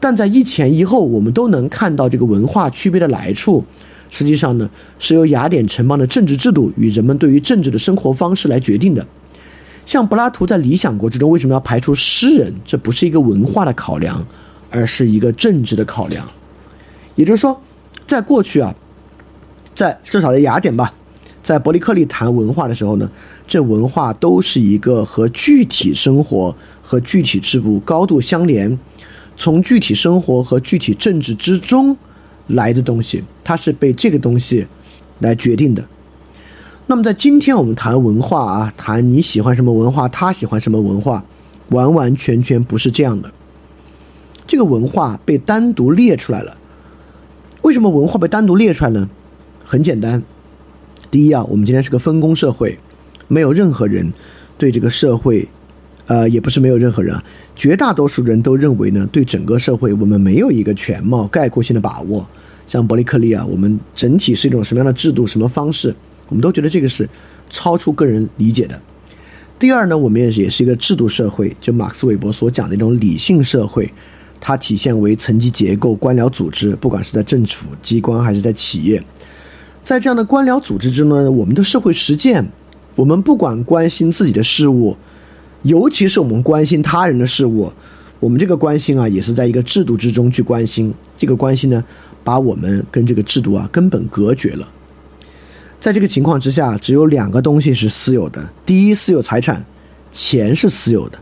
[0.00, 3.64] 但在一前一后，我们都能看到这个文化区别的来处。
[4.10, 9.06] 实际上呢，是由雅典城邦的政治制度与人们对于政治的生活方式来决定的。
[9.84, 12.54] 像柏拉图在《理想国》之中为什么要排除诗人？
[12.64, 14.26] 这不是一个文化的考量，
[14.70, 16.26] 而是一个政治的考量。
[17.16, 17.60] 也就是说，
[18.06, 18.74] 在过去啊，
[19.74, 20.94] 在至少在雅典吧，
[21.42, 23.10] 在伯利克利谈文化的时候呢，
[23.46, 28.78] 这文化都是一个和具体生活和具体制度高度相连。
[29.38, 31.96] 从具体生活和具体政治之中
[32.48, 34.66] 来的东西，它是被这个东西
[35.20, 35.88] 来决定的。
[36.88, 41.24] 那么在今天我们谈文化啊，谈你喜欢什么文化，他喜欢什么文化，
[41.68, 43.32] 完完全全不是这样的。
[44.44, 46.58] 这个文化被单独列出来了。
[47.62, 49.08] 为什么文化被单独列出来呢？
[49.64, 50.20] 很简单，
[51.12, 52.78] 第一啊，我们今天是个分工社会，
[53.28, 54.12] 没有任何人
[54.56, 55.48] 对这个社会。
[56.08, 57.22] 呃，也不是没有任何人啊，
[57.54, 62.26] 绝大多数人都认为呢，对整个社会我们没有一个全貌、概括性的把握。
[62.66, 65.94] 像伯利克利啊，我们整体是一种什么样的制度、什么方式，
[66.28, 67.06] 我们都觉得这个是
[67.50, 68.80] 超出个人理解的。
[69.58, 73.92] 第二呢，我们也是也是一个制度社会，就马克思韦伯所讲的一种理性社会，
[74.40, 79.02] 它体现为层级结构、官僚组织，不管是在政府机关还是在企业，
[79.84, 82.50] 在这样的官僚组织之中呢，我们的社会实践，
[82.94, 84.96] 我们不管关心自己的事物。
[85.62, 87.72] 尤其是我们关心他人的事物，
[88.20, 90.94] 我们这个关心啊，也是在一个制度之中去关心。
[91.16, 91.82] 这个关心呢，
[92.22, 94.68] 把我们跟这个制度啊根本隔绝了。
[95.80, 99.64] 在这个情况之下，只有两个东西是私有的：第一，私有财产，
[100.12, 101.18] 钱是私有的；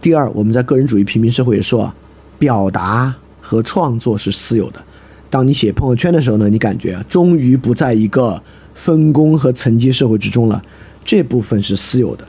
[0.00, 1.92] 第二，我们在个人主义平民社会也说，
[2.38, 4.82] 表达和创作是私有的。
[5.28, 8.42] 当你写朋友圈的时候呢，你感觉终于不在一个
[8.74, 10.62] 分工和层级社会之中了，
[11.04, 12.28] 这部分是私有的，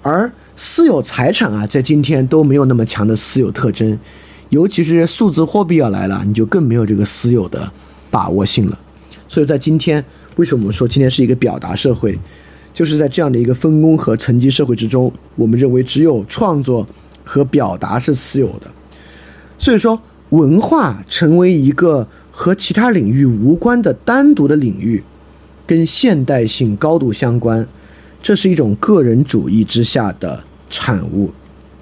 [0.00, 0.32] 而。
[0.56, 3.98] 私有财产啊，在今天都没有那么强的私有特征，
[4.48, 7.70] 尤其是数字货币要来了，你就更没有这个私有的
[8.10, 8.78] 把握性了。
[9.28, 10.02] 所以在今天，
[10.36, 12.18] 为什么我们说今天是一个表达社会？
[12.72, 16.86] 就是在这样的一个分工和层级社会之中，我们认为只有创作
[17.22, 18.70] 和表达是私有的。
[19.58, 25.02] 所以说，文化成为一个和其他领域无关的单独的领域，
[25.66, 27.66] 跟现代性高度相关。
[28.26, 31.30] 这是一种个人主义之下的产物，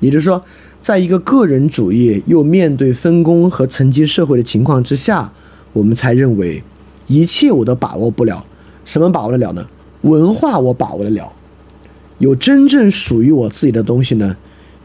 [0.00, 0.44] 也就是说，
[0.78, 5.32] 在一个个人主义又面对分工和层级社会的情况之下，
[5.72, 6.62] 我们才认为
[7.06, 8.44] 一切我都把握不了。
[8.84, 9.66] 什么把握得了呢？
[10.02, 11.32] 文化我把握得了，
[12.18, 14.36] 有真正属于我自己的东西呢，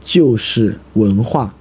[0.01, 1.53] 就是文化。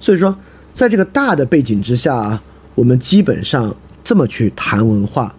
[0.00, 0.34] 所以说，
[0.72, 2.42] 在这个大的背景之下啊，
[2.74, 5.36] 我们基本上这么去谈文化，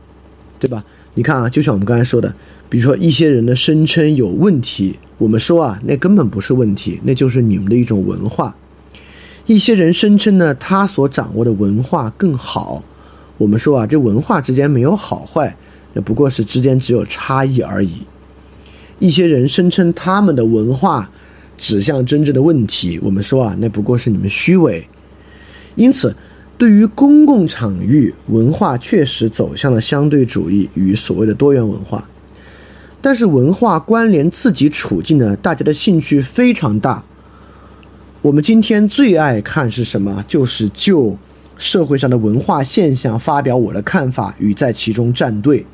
[0.60, 0.84] 对吧？
[1.16, 2.32] 你看啊，就像我们刚才说的。
[2.70, 8.56] 比如说一些人的声称有问题，我们说啊，那根本不是问题，那就是你们的一种文化。
[9.46, 12.84] 一些人声称呢，他所掌握的文化更好，
[13.38, 15.56] 我们说啊，这文化之间没有好坏，
[15.94, 18.02] 那不过是之间只有差异而已。
[18.98, 21.12] 一些人声称他们的文化
[21.58, 24.88] 指向真正的问题，我们说啊，那不过是你们虚伪。
[25.76, 26.16] 因此，
[26.58, 32.10] 对于公共场域，文化确实走向了相对主义与所谓的多元文化。
[33.06, 37.04] 但是文化关联自己处境呢，大家的兴趣非常大。
[38.24, 40.26] 我们今天最爱看是什么？
[40.28, 41.16] 就是就
[41.56, 45.68] 社会上的文化现象发表我的看法与在其中站队。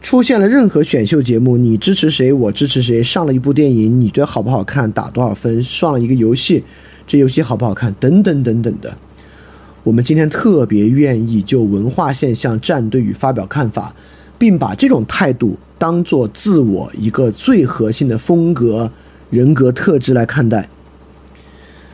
[0.00, 3.02] 出现了任何选秀节目，你支持谁，我支持谁。
[3.02, 5.62] 上了一部电影，你觉得好不好看，打多少分？
[5.62, 6.64] 上了一个游戏，
[7.06, 7.92] 这游戏好不好看？
[8.00, 8.96] 等等等等的。
[9.82, 13.94] 我们今天特别愿意就文化现象站队与发表看法，
[14.38, 15.58] 并把这种态度。
[15.80, 18.90] 当做自我一个最核心的风格、
[19.30, 20.68] 人格特质来看待。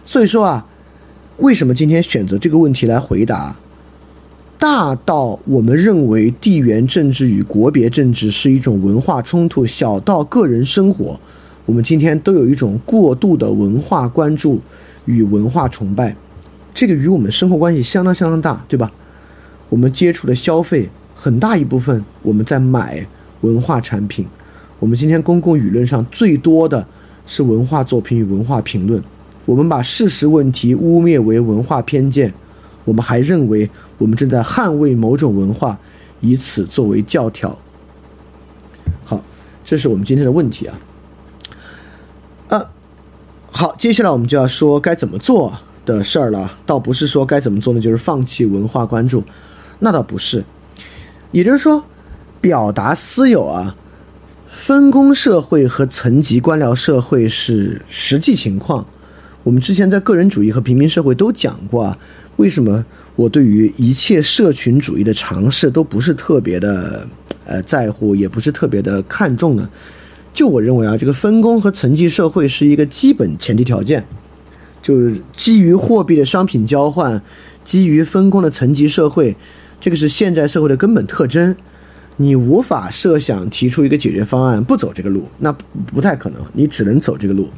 [0.07, 0.67] 所以说啊，
[1.37, 3.57] 为什么今天选择这个问题来回答？
[4.59, 11.21] 大到我们认为地缘政治与国别政治是一种文化冲突，小到个人生活，
[11.67, 14.63] 我们今天都有一种过度的文化关注
[15.05, 16.17] 与文化崇拜，
[16.73, 18.91] 这个与我们生活关系相当相当大，对吧？
[19.69, 20.89] 我们接触的消费
[21.25, 23.03] 很大一部分我们在买
[23.41, 24.27] 文化产品，
[24.79, 26.87] 我们今天公共舆论上最多的
[27.25, 29.03] 是文化作品与文化评论，
[29.47, 32.35] 我们把事实问题污蔑为文化偏见。
[32.85, 35.79] 我们还认为我们正在捍卫某种文化，
[36.21, 37.59] 以此作为教条。
[39.03, 39.25] 好，
[39.65, 40.79] 这是我们今天的问题啊。
[42.49, 42.67] 啊，
[43.51, 45.55] 好，接下来我们就要说该怎么做
[45.87, 46.59] 的事儿了。
[46.67, 49.25] 倒不是说该怎么做呢，就是放弃文化关注，
[49.79, 50.45] 那倒不是。
[51.35, 51.85] 也就是说，
[52.41, 53.75] 表达私有啊，
[54.49, 58.87] 分工社会和层级官僚社会是实际情况。
[59.43, 61.99] 我们之前在个人主义和平民社会都讲过啊。
[62.37, 67.05] 为什么我对于一切社群主义的尝试都不是特别的
[67.45, 69.69] 呃在乎，也不是特别的看重呢？
[70.33, 74.07] 就我认为啊，这个分工和层级社会是一个基本前提条件，
[74.81, 77.21] 就是基于货币的商品交换，
[77.65, 79.37] 基于分工的层级社会，
[79.81, 81.55] 这个是现在社会的根本特征。
[82.17, 85.53] 你无法设想提出一个解决方案不走这个路，那
[85.87, 87.49] 不太可能，你只能走这个路。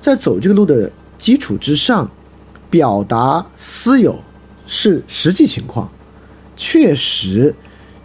[0.00, 2.10] 在走这个路的基础之上。
[2.70, 4.18] 表达私有
[4.66, 5.88] 是实际情况，
[6.56, 7.54] 确实，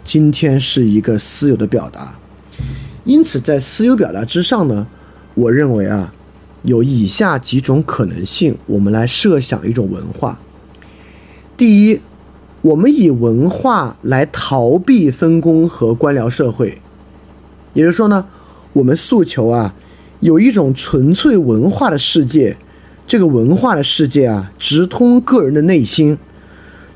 [0.04, 2.16] 今天是一个私有的表达。
[3.02, 4.86] 因此，在私有表达之上呢，
[5.34, 6.14] 我认为啊，
[6.62, 10.38] 有以下几种可能性，我们来设想一种文化。
[11.56, 12.00] 第一，
[12.62, 16.78] 我们以文化来逃避分工和官僚社会，
[17.72, 18.26] 也就是说呢，
[18.74, 19.74] 我们诉求啊，
[20.20, 22.56] 有一种纯粹文化的世界。
[23.06, 26.18] 这个文化的世界啊，直通个人的内心。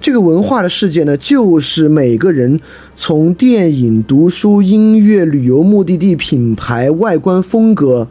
[0.01, 2.61] 这个文化的世界呢，就是每个人
[2.95, 8.07] 从电影、读书、音乐、旅游目的地、品牌、外观风格，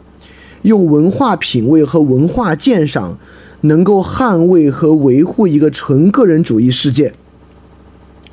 [0.62, 3.16] 用文化品味和文化鉴赏，
[3.60, 7.14] 能够捍卫和维护一个纯个人主义世界。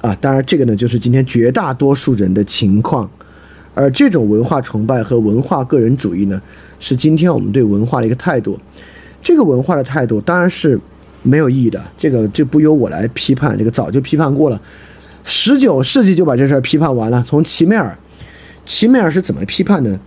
[0.01, 3.09] 啊，当然，这个呢，就是今天绝大多数人的情况。
[3.73, 6.41] 而这种文化崇拜和文化个人主义呢，
[6.79, 8.59] 是今天我们对文化的一个态度。
[9.21, 10.77] 这个文化的态度当然是
[11.23, 14.59] 没有意义的，这个就不由我来批判，这个早就批判过了。
[15.23, 17.23] 十九世纪就把这事儿批判完了。
[17.25, 17.97] 从齐美尔，
[18.65, 19.99] 齐美尔是怎么批判呢？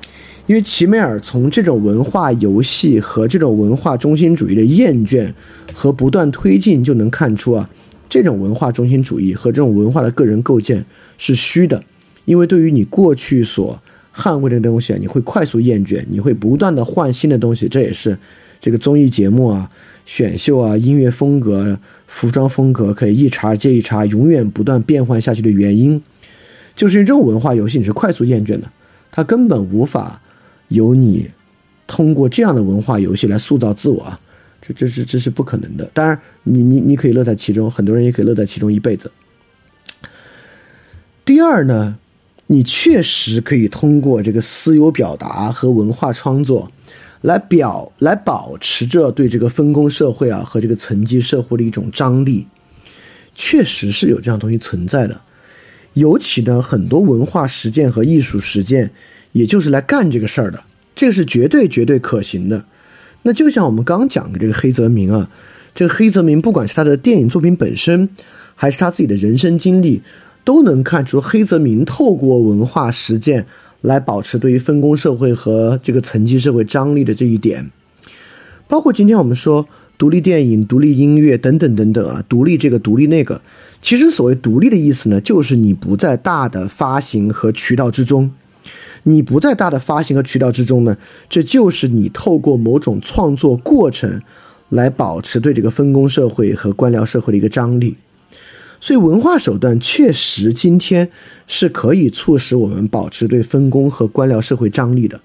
[0.47, 5.33] 因为齐美尔从这种文化游戏和这种文化中心主义的厌倦
[5.73, 7.71] 和不断推进就能看出啊，
[8.09, 10.85] 这种文化中心主义和这种文化的个人构建
[11.19, 11.83] 是虚的，
[12.25, 13.81] 因为对于你过去所
[14.15, 18.19] 捍卫的东西啊，你会快速厌倦，你会不断的换新的东西，这也是。
[18.61, 19.71] 这个综艺节目啊，
[20.07, 26.01] 选秀啊，音乐风格、服装风格可以一茬接一茬，永远不断变换下去的原因，
[26.75, 28.63] 就是这种文化游戏你是快速厌倦的，
[29.13, 30.23] 它根本无法
[30.69, 31.29] 由你
[31.87, 34.19] 通过这样的文化游戏来塑造自我啊，
[34.67, 35.85] 这这是这是不可能的。
[35.93, 39.11] 当然，你你你可以乐在其中，很多人也可以乐在其中一辈子。
[41.25, 41.99] 第二呢，
[42.47, 46.71] 你确实可以通过这个私有表达和文化创作。
[47.23, 52.47] 来表来保持着对这个分工社会啊和这个层级社会的一种张力，
[53.35, 55.19] 确实是有这样东西存在的。
[55.95, 58.91] 尤其呢，很多文化实践和艺术实践，
[59.33, 62.67] 也就是来干这个事儿的，这个是绝对绝对可行的。
[63.25, 65.29] 那就像我们刚讲的这个黑泽明啊，
[65.75, 68.09] 这个黑泽明不管是他的电影作品本身，
[68.55, 70.01] 还是他自己的人生经历，
[70.45, 73.45] 都能看出黑泽明透过文化实践。
[73.85, 77.71] 来保持对于分工社会和这个层级社会张力的这一点，
[78.67, 83.43] 包括今天我们说独立电影、独立音乐等等等等啊，独立这个独立那个，
[83.83, 88.31] 其实所谓独立的意思呢，就是你不在大的发行和渠道之中，
[89.05, 90.97] 你不在大的发行和渠道之中呢，
[91.31, 94.21] 这就是你透过某种创作过程
[94.69, 97.97] 来保持对这个分工社会和官僚社会的一个张力。
[98.81, 101.09] 所以，文化手段确实今天
[101.47, 105.19] 是可以促使我们保持对分工和官僚社会张力的，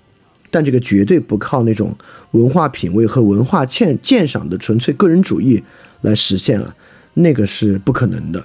[0.50, 1.94] 但这个绝对不靠那种
[2.32, 5.62] 文化品味和文化鉴鉴赏的纯粹个人主义
[6.02, 6.74] 来实现啊，
[7.16, 8.42] 那个是不可能的。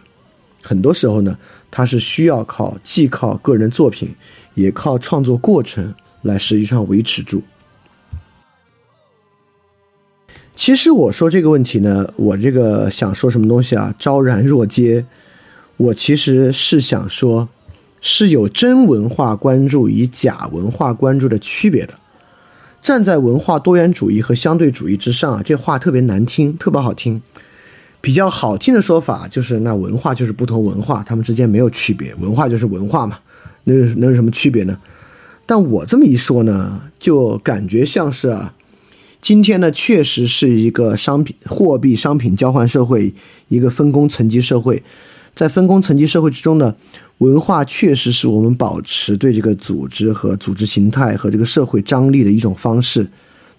[0.60, 1.38] 很多时候呢，
[1.70, 4.08] 它是需要靠既靠个人作品，
[4.54, 7.42] 也靠创作过程来实际上维持住。
[10.54, 15.04] 其实我说这个问题呢，我这个想说什么东西啊，昭然若揭。
[15.76, 17.48] 我其实是想说，
[18.00, 21.94] 是有真文化关注与假文化关注的区别的。
[22.80, 27.20] 站在文化多元主义和相对主义之上啊，这话特别难听，特别好听。
[28.00, 33.18] 比较好听的说法就是，那文化就是不同文化，他们之间没有区别，文化就是文化嘛，
[33.64, 34.78] 能能有什么区别呢？
[35.46, 38.54] 但我这么一说呢，就感觉像是啊，
[39.20, 43.14] 今天呢确实是一个商品货币商品交换社会，
[43.48, 44.82] 一个分工层级社会，
[45.34, 46.74] 在分工层级社会之中呢，
[47.18, 53.06] 文化确实是我们保持对这个组织和组织形态和这个社会张力的一种方式。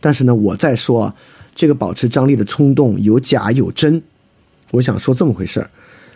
[0.01, 1.16] 但是呢，我再说啊，
[1.53, 4.01] 这个保持张力的冲动有假有真。
[4.72, 5.70] 我想说这么回事儿，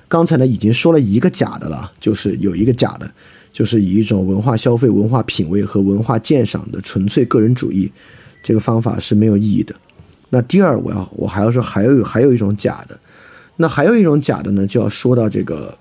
[0.07, 3.11] 刚才呢已经说了一个假的了，就是有一个假的，
[3.51, 7.91] 就是以一种文化消费、文化品味和文化鉴赏的纯粹个人主义，
[8.43, 9.75] 这个方法是没有意义的。
[10.29, 12.99] 那第二，我要我还要说还有还有一种假的，
[13.57, 15.77] 那还有一种假的呢，就要说到这个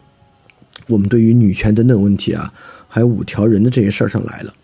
[0.87, 2.53] 我们对于女权等等问题啊，
[2.89, 4.55] 还有五条人的这些事儿上来了。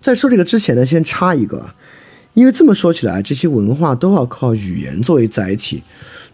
[0.00, 1.70] 在说这个之前呢，先插一个，
[2.34, 5.82] 因为这么说起来，这些文化都要靠语言作为载体。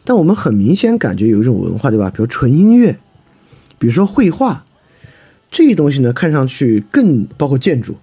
[0.07, 2.11] 但我们很明显感觉有一种文化，对吧？
[2.11, 2.99] 比如纯音乐，
[3.79, 4.65] 比如说绘画，
[5.55, 7.95] 这些东西呢，看上去更包括建筑。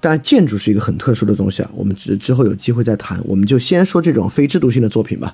[0.00, 3.20] 但，建筑是一个很特殊的东西啊，我们之之后有机会再谈。
[3.24, 5.32] 我们就先说这种非制度性的作品吧，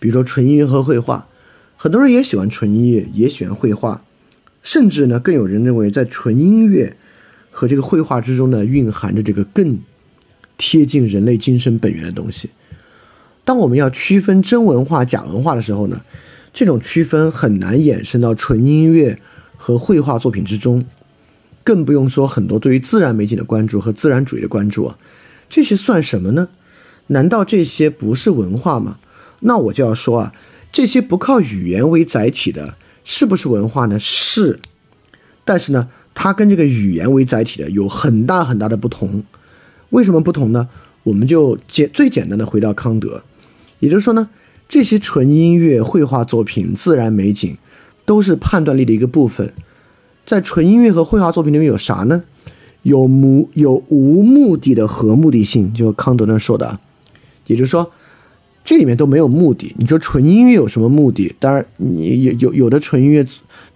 [0.00, 1.26] 比如说纯音乐和绘画。
[1.76, 4.02] 很多人也喜欢纯音乐，也喜欢绘画，
[4.62, 6.96] 甚至呢，更有人认为在纯音乐
[7.50, 9.78] 和这个绘画之中呢，蕴含着这个更
[10.56, 12.48] 贴近人类精神本源的东西。
[13.44, 16.00] 当我们要区分真文化、假文化的时候呢，
[16.50, 19.18] 这种区分很难衍生到纯音乐
[19.64, 20.84] 和绘画作品之中，
[21.62, 24.98] 更不用说很多对于自然美景的关注和自然主义的关注啊，
[25.48, 26.48] 这些算什么呢？
[27.06, 28.98] 难道这些不是文化吗？
[29.38, 30.34] 那我就要说啊，
[30.72, 34.00] 这些不靠语言为载体的，是不是文化呢？
[34.00, 34.58] 是，
[35.44, 39.22] 但是呢，它跟这个语言为载体的有很大很大的不同。
[39.90, 40.68] 为什么不同呢？
[41.04, 43.22] 我们就简最简单的回到康德。
[43.78, 44.28] 也就是说呢，
[44.68, 47.56] 这些纯音乐、绘画作品、自然美景，
[48.04, 49.52] 都是判断力的一个部分。
[50.24, 52.22] 在纯音乐和绘画作品里面有啥呢？
[52.82, 56.78] 有目有无目的的和目的性，就康德那说的。
[57.46, 57.90] 也就是说，
[58.64, 59.74] 这里面都没有目的。
[59.78, 61.34] 你说纯音乐有什么目的？
[61.38, 63.24] 当然，你有有有的纯音乐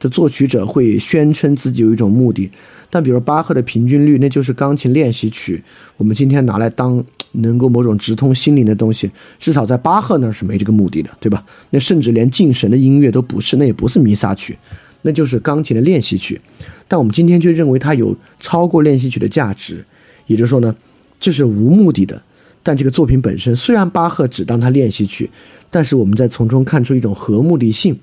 [0.01, 2.51] 的作曲者会宣称自己有一种目的。
[2.91, 5.62] 但比如巴赫的平均律，那就是钢琴练习曲。
[5.97, 7.05] 我们今天拿来当
[7.37, 11.45] 能够某种直通心灵的东西，至少在巴赫那是没这个目的的，对吧？
[11.70, 14.59] 那甚至连敬神的音乐都不是，那也不是弥撒曲，
[15.03, 16.41] 那就是钢琴的练习曲。
[16.89, 19.84] 但我们今天却认为它有超过练习曲的价值，
[20.26, 20.74] 也就是说呢，
[21.18, 22.22] 这是无目的的。
[22.62, 25.30] 但这个作品本身，虽然巴赫只当它练习曲，
[25.70, 27.99] 但是我们在从中看出一种和目的性，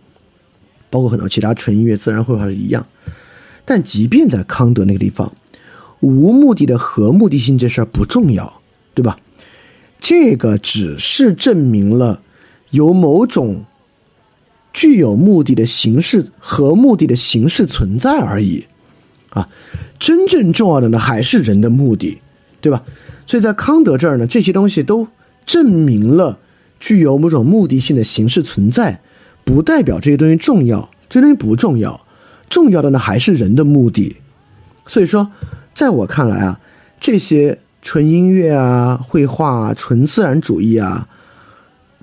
[0.89, 2.85] 包括很多其他纯音乐、自然绘画是一样。
[3.65, 5.33] 但即便在康德那个地方，
[5.99, 8.61] 无目的的和目的性这事儿不重要，
[8.93, 9.17] 对吧？
[10.03, 12.21] 这个只是证明了
[12.71, 13.63] 有某种
[14.73, 18.65] 具有目的的形式和目的的形式存在而已，
[19.29, 19.47] 啊，
[19.97, 22.19] 真正重要的呢还是人的目的，
[22.59, 22.83] 对吧？
[23.25, 25.07] 所以在康德这儿呢，这些东西都
[25.45, 26.37] 证明了
[26.81, 28.99] 具有某种目的性的形式存在，
[29.45, 32.05] 不代表这些东西重要，这些东西不重要。
[32.49, 34.17] 重要的呢还是人的目的，
[34.85, 35.31] 所以说，
[35.73, 36.59] 在我看来啊，
[36.99, 41.07] 这些纯音乐啊、绘画、啊纯自然主义啊，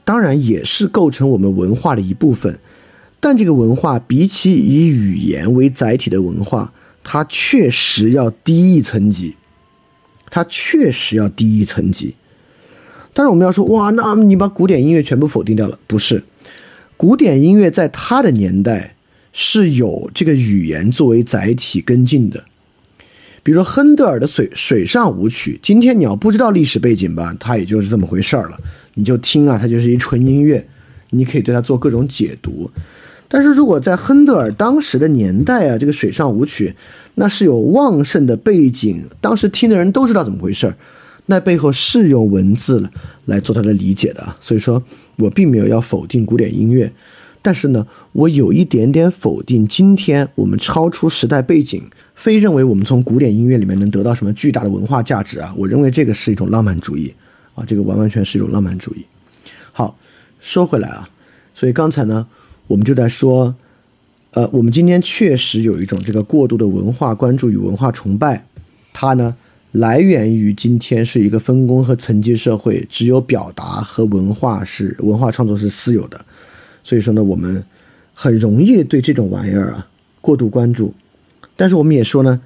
[0.05, 2.61] 当然也是构成我们文化的一部分，
[3.19, 6.73] 但这个文化比起以语言为载体的文化，
[7.03, 9.35] 它确实要低一层级，
[10.31, 12.15] 它确实要低一层级。
[13.13, 15.79] 但是我们要说，哇，那你把古典音乐全部否定掉了？
[15.89, 16.23] 不是，
[16.97, 18.95] 古典音乐在它的年代。
[19.33, 22.47] 是有这个语言作为载体跟进的，
[23.43, 28.59] 比如说亨德尔的水水上舞曲，今天你要不知道历史背景吧，它也就是这么回事儿了，
[28.95, 30.67] 你就听啊，它就是一纯音乐，
[31.11, 32.71] 你可以对它做各种解读。
[33.29, 36.75] 但是如果在亨德尔当时的年代啊，这个水上舞曲
[37.15, 40.77] 那是有旺盛的背景，当时听的人都知道怎么回事儿，
[41.27, 42.91] 那背后是用文字
[43.27, 44.83] 来做它的理解的，所以说
[45.17, 46.93] 我并没有要否定古典音乐。
[47.43, 51.83] 但是呢，我有一点点否定今天我们超出时代背景，
[52.21, 55.55] 非认为我们从古典音乐里面能得到什么巨大的文化价值啊！
[55.57, 57.15] 我认为这个是一种浪漫主义
[57.55, 59.07] 啊，这个完完全是一种浪漫主义。
[59.73, 59.97] 好，
[60.39, 61.09] 说回来啊，
[61.55, 62.27] 所以刚才呢，
[62.67, 63.55] 我们就在说，
[64.33, 68.45] 呃，我们今天确实有一种这个过度的文化关注与文化崇拜，
[68.93, 69.35] 它呢
[69.73, 76.23] 来源于今天是一个分工和层级社会，只有表达和文化是文化创作是私有的。
[76.85, 77.65] 所以说呢，我们
[78.13, 79.89] 很容易对这种玩意儿啊
[80.21, 80.93] 过度关注，
[81.61, 82.41] 但是我们也说呢，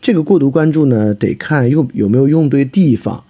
[0.00, 3.24] 这个过度关注呢得看用有没有用对地方，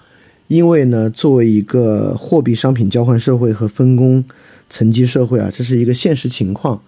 [0.49, 4.23] 因为呢，作为一个货币商品交换社会和分工
[4.69, 6.83] 层级社会啊，这是一个现实情况。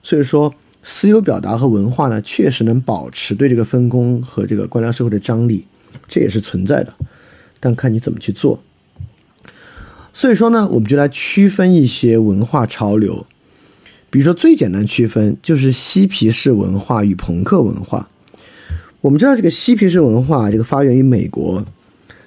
[0.00, 5.66] 所以说，私有表达和文化呢，确实能保持对这个分工和这个官僚社会的张力，
[6.06, 6.94] 这也是存在的，
[7.58, 8.60] 但看你怎么去做。
[10.12, 13.26] 所以说呢，我们就来区分一些文化潮流，
[14.10, 18.08] 比如说最简单区分就是嬉皮士文化与朋克文化。
[19.00, 21.64] 我们知道这个嬉皮士文化，这个发源于美国，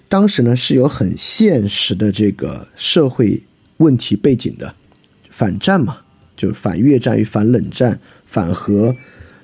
[0.08, 3.44] 当时呢是有很现实的这个社会
[3.78, 4.74] 问题背景的，
[5.30, 5.98] 反战嘛，
[6.38, 8.96] 就是反越战与反冷战、反核，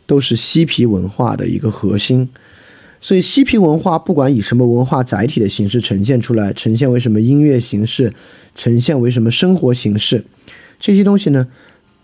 [0.06, 2.30] 都是嬉皮文化的一个核心。
[3.02, 8.14] 所以，嬉皮文化不管以什么文化载体的形式呈现出来，呈现为什么音乐形式，
[8.56, 10.24] 呈现为什么生活形式，
[10.80, 11.48] 这些东西呢，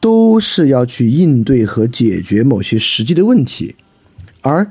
[0.04, 3.74] 都是要去应对和解决某些实际的问题。
[4.42, 4.70] 而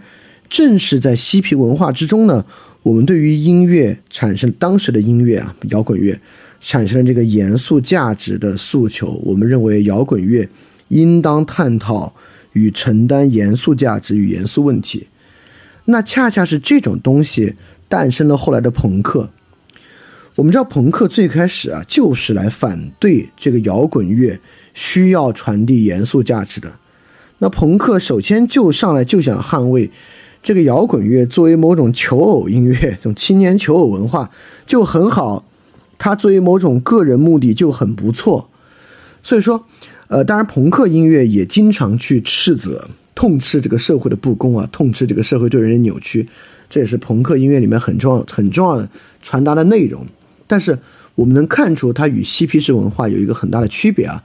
[0.50, 2.44] 正是在嬉皮文化之中呢，
[2.82, 6.20] 我们对于音乐产生当时的音乐啊，摇滚乐
[6.60, 9.22] 产生了这个严肃价值的诉求。
[9.24, 10.46] 我们认为摇滚乐
[10.88, 12.14] 应当探讨
[12.52, 15.08] 与承担严肃价值与严肃问题。
[15.86, 17.54] 那恰恰是这种东西
[17.88, 19.30] 诞生了后来的朋克。
[20.34, 24.38] 我们知道，朋克最开始啊，就是来反对这个摇滚乐
[24.74, 26.76] 需要传递严肃价值的。
[27.38, 29.90] 那朋克首先就上来就想捍卫
[30.42, 34.30] 这个摇滚乐作为某种求偶音乐，这种青年求偶文化
[34.66, 35.44] 就很好，
[35.98, 38.48] 它作为某种个人目的就很不错。
[39.22, 39.64] 所以说，
[40.08, 42.88] 呃，当然朋克音乐也经常去斥责。
[43.14, 46.26] 痛斥这个社会的不公啊，痛斥这个社会对人的扭曲，
[46.70, 48.88] 这也是朋克音乐里面很重要、很重要的
[49.20, 50.04] 传达的内容。
[50.46, 50.76] 但是
[51.14, 54.24] 我们能看出，它与嬉皮士文化有一个很大的区别啊。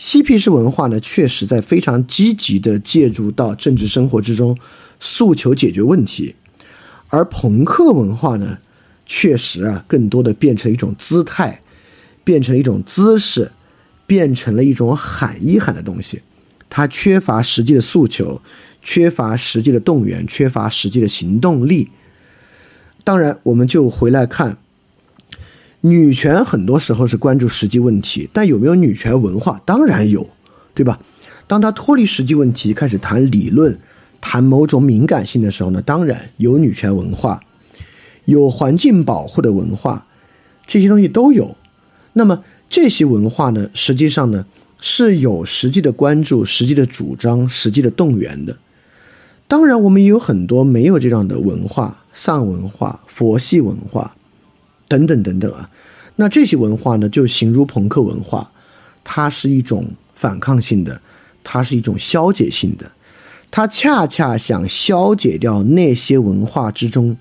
[0.00, 4.56] 嬉皮士文化呢，确实在非常积极的介入到政治生活之中，
[4.98, 6.34] 诉求解决问题；
[7.10, 8.56] 而朋克文化呢，
[9.04, 11.60] 确实啊，更多的变成一种姿态，
[12.24, 13.52] 变成一种姿势，
[14.06, 16.22] 变成了一种喊一喊的东西。
[16.70, 18.40] 它缺乏实际的诉求，
[18.80, 21.90] 缺乏实际的动员，缺乏实际的行动力。
[23.04, 24.56] 当然，我们就回来看，
[25.82, 29.60] 女权很多时候是关注实际问题，但有没有女权文化？
[29.64, 30.26] 当然有，
[30.74, 31.00] 对吧？
[31.46, 33.78] 当他脱离实际问题，开始谈理论，
[34.20, 35.80] 谈某种敏感性的时候呢？
[35.80, 37.40] 当然有女权文化，
[38.26, 40.06] 有环境保护的文化，
[40.66, 41.56] 这些东西都有。
[42.12, 43.70] 那么这些文化呢？
[43.72, 44.44] 实际上呢？
[44.82, 48.56] 是有实际的关注、实际的主张、实际的动员的。
[49.46, 54.16] 当然，我们也有很多没有这样的文化，丧文化、佛系文化
[54.90, 55.70] 等等等等啊。
[56.16, 58.50] 那这些文化呢，就形如朋克文化，
[59.04, 61.00] 它是一种反抗性的，
[61.42, 62.90] 它是一种消解性的，
[63.50, 67.16] 它恰恰想消解掉那些文化之中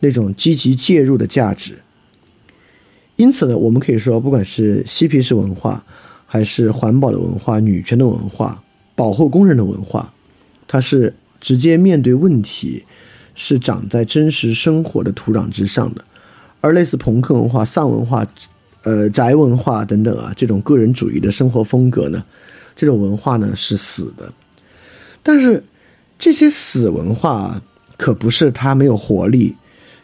[0.00, 1.78] 那种积极介入的价值。
[3.16, 5.84] 因此呢，我们可以说，不管是嬉皮士文化，
[6.26, 8.60] 还是环保的文化、女权的文化、
[8.96, 10.12] 保护工人的文化，
[10.66, 12.82] 它是直接面对问题，
[13.36, 16.04] 是长在真实生活的土壤之上的。
[16.62, 18.26] 而类似朋克文化、丧文化、
[18.84, 22.24] 呃宅文化等等啊，这种个人主义的生活风格呢，
[22.74, 24.32] 这种文化呢是死的。
[25.22, 25.62] 但是
[26.18, 27.60] 这些死文化
[27.98, 29.56] 可不是它没有活力，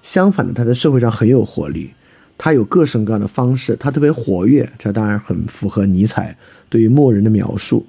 [0.03, 1.93] 相反的，它在社会上很有活力。
[2.41, 6.37] 它有各种各样的方式，它特别活跃，这当然很符合尼采
[6.69, 7.85] 对于默人的描述。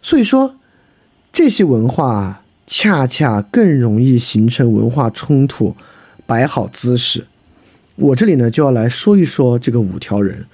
[0.00, 0.54] 所以说，
[1.30, 5.76] 这些文化恰恰更容易形成文化冲突，
[6.24, 7.26] 摆好姿势。
[7.96, 10.46] 我这里呢就要来说一说这个五条人，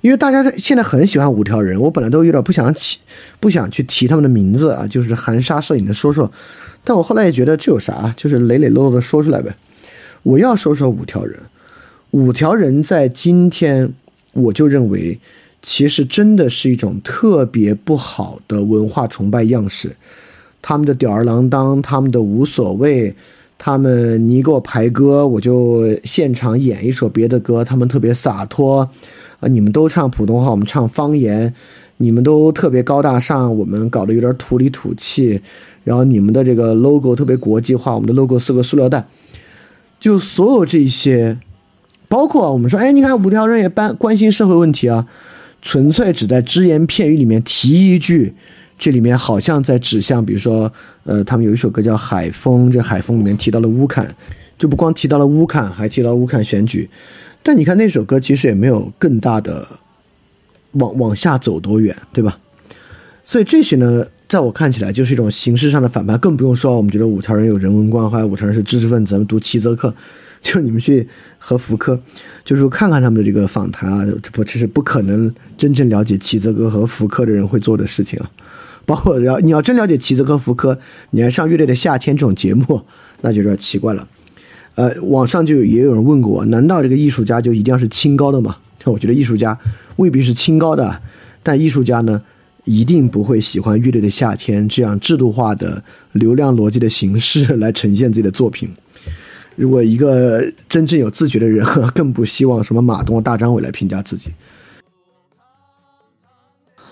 [0.00, 2.98] 因为大家现在很喜欢五条人，我本来都有点不想起，
[3.40, 6.30] 不想去提他们的名字啊，就是含沙射影的说说，
[6.84, 9.54] 但我后来也觉得这有啥，就是磊磊落落的说出来呗。
[10.22, 11.38] 我要说说五条人。
[12.12, 13.92] 五条人在今天，
[14.32, 15.20] 我就认为，
[15.60, 19.94] 其实真的是一种特别不好的文化崇拜样式。
[20.62, 23.14] 他们的吊儿郎当，他们的无所谓，
[23.58, 27.64] 他们你给我排歌，我就现场演一首别的歌。
[27.64, 28.88] 他们特别洒脱，
[29.40, 31.52] 啊，你们都唱普通话，我们唱方言。
[32.00, 35.42] 你们都特别高大上，我们搞得有点土里土气。
[35.82, 39.04] 然后你们的这个 logo 特别国际化，我们的 logo 是个塑料袋。
[39.98, 41.36] 就所有这些。
[42.06, 45.06] 包括我们说，哎，你看五条人也关关心社会问题啊，
[45.60, 48.32] 纯粹只在只言片语里面提一句，
[48.78, 50.72] 这里面好像在指向，比如说，
[51.04, 54.14] 呃，他们有一首歌叫《海风》，这《海风》里面提到了乌坎，
[54.56, 56.88] 就不光提到了乌坎，还提到乌坎选举，
[57.42, 59.66] 但你看那首歌其实也没有更大的
[60.72, 62.38] 往往下走多远，对吧？
[63.24, 69.92] 所以这些呢，在我看起来就是一种形式上的反叛，更不用说我们觉得五条人有人文关怀，五条人是知识分子，读齐泽克。
[70.40, 71.04] 就是你们去
[71.36, 72.00] 和福柯，
[72.44, 78.30] 就是看看他们的这个访谈啊，这不这是不可能真正了解齐泽哥和福柯的人会做的事情啊。
[78.88, 80.78] 包括要你要真了解齐泽和福柯，
[81.10, 82.80] 你还上乐队的夏天这种节目，
[83.20, 84.08] 那就有点奇怪了。
[84.76, 88.56] 呃，网上就也有人问过我，难道这个艺术家就一定要是清高的吗？
[88.86, 89.58] 我觉得艺术家
[89.96, 91.02] 未必是清高的，
[91.42, 92.22] 但艺术家呢，
[92.64, 98.70] 一定不会喜欢乐队的夏天这样制度化的流量逻辑的形式来呈现自己的作品。
[99.54, 101.62] 如果一个真正有自觉的人，
[101.94, 104.30] 更不希望什么马东、大张伟来评价自己。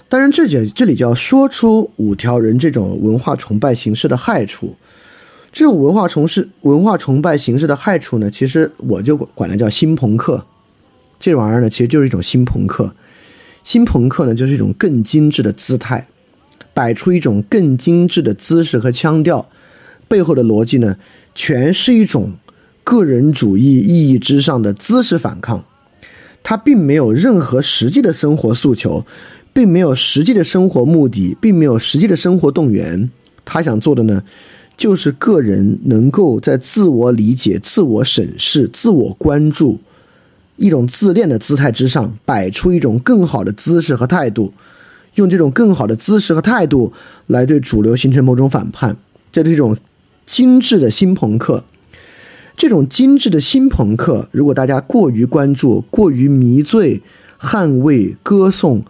[0.09, 4.76] 当然，这就这里就要说出五条人这种文化崇拜形式的害处。
[5.52, 10.44] 这种文化崇式文化崇拜形式的害处呢，其实我就管它叫新朋克。
[11.18, 12.94] 这玩意儿呢，其实就是一种新朋克。
[13.64, 16.07] 新朋克呢，就是一种更精致的姿态，
[16.72, 19.48] 摆出一种更精致的姿势和腔调，
[20.07, 20.98] 背后的逻辑呢，
[21.34, 22.34] 全是一种
[22.84, 25.64] 个人主义意义之上的姿势反抗。
[26.42, 29.04] 它并没有任何实际的生活诉求。
[29.57, 33.11] 并没有实际的生活目的，并没有实际的生活动员。
[33.42, 34.22] 他想做的呢，
[34.76, 39.78] 就是个人能够在自我理解、自我审视、自我关注
[40.57, 44.52] 一种自恋的姿态之上，摆出一种更好的姿势和态度，
[45.14, 46.92] 用这种更好的姿势和态度
[47.26, 48.98] 来对主流形成某种反叛。
[49.32, 49.74] 这是一种
[50.26, 51.64] 精致的新朋克。
[52.59, 57.00] 这种精致的新朋克，如果大家过于关注、过于迷醉、
[57.40, 58.84] 捍卫、歌颂。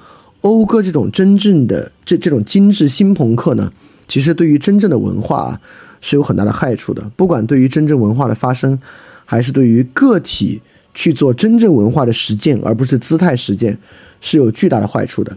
[0.47, 3.73] 讴歌这种真正的这这种精致新朋克呢，
[4.07, 5.61] 其实对于真正的文化啊
[6.01, 7.11] 是有很大的害处的。
[7.17, 8.79] 不管对于真正文化的发生，
[9.25, 10.63] 还是对于个体
[10.95, 13.77] 去做真正文化的实践，而不是姿态实践，
[14.21, 15.37] 是有巨大的坏处的。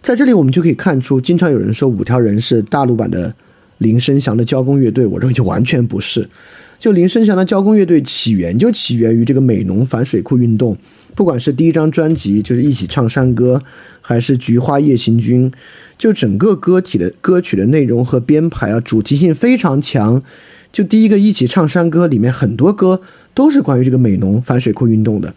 [0.00, 3.34] 在这里，我们就可以看出，经常有人说五条人是大陆版的
[3.76, 6.26] 林生祥的交工乐队，我认为就完全不是。
[6.78, 10.76] 就林生祥的交工乐队起源就起源于这个美农反水库运动。
[11.14, 13.62] 不管是第一张专辑，就是一起唱山歌，
[14.02, 15.50] 还是菊花夜行军，
[15.96, 20.22] 就整个歌体的歌曲的内容和编排啊，主题性非常强。
[20.70, 23.00] 就第一个一起唱山歌里面，很多歌
[23.32, 25.32] 都是关于这个美农反水库运动的。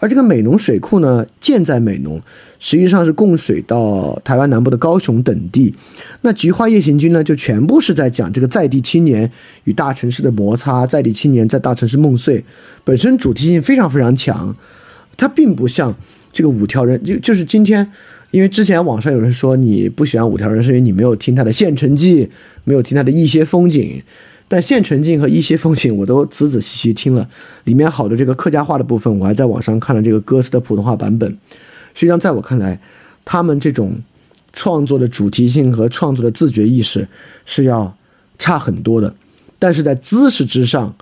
[0.00, 2.20] 而这个美浓水库呢，建在美浓，
[2.58, 5.74] 实际上是供水到台湾南部的高雄等地。
[6.22, 9.30] 那菊花夜行军呢，就全部是在讲这个在地青年
[9.64, 12.42] 与大城市的摩擦，在地青年在大城市梦碎，
[12.82, 14.56] 本身主题性非常非常强。
[15.18, 15.94] 它并不像
[16.32, 17.92] 这个五条人，就就是今天，
[18.30, 22.26] 因为之前网上有人说你不喜欢五条人，是因为你没有听他的《县城记》，
[22.64, 24.02] 没有听他的一些风景。
[24.50, 27.28] 但《县城记》和一些风景我都仔仔细细听了，
[27.62, 31.30] 里面好的这个客家话的部分，我还在网上看了这个歌词的普通话版本。
[31.94, 32.80] 实际上，在我看来，
[33.24, 34.00] 他们这种
[34.52, 37.08] 创作的主题性和创作的自觉意识
[37.46, 37.96] 是要
[38.40, 39.14] 差很多的，
[39.60, 40.92] 但是在姿势之上。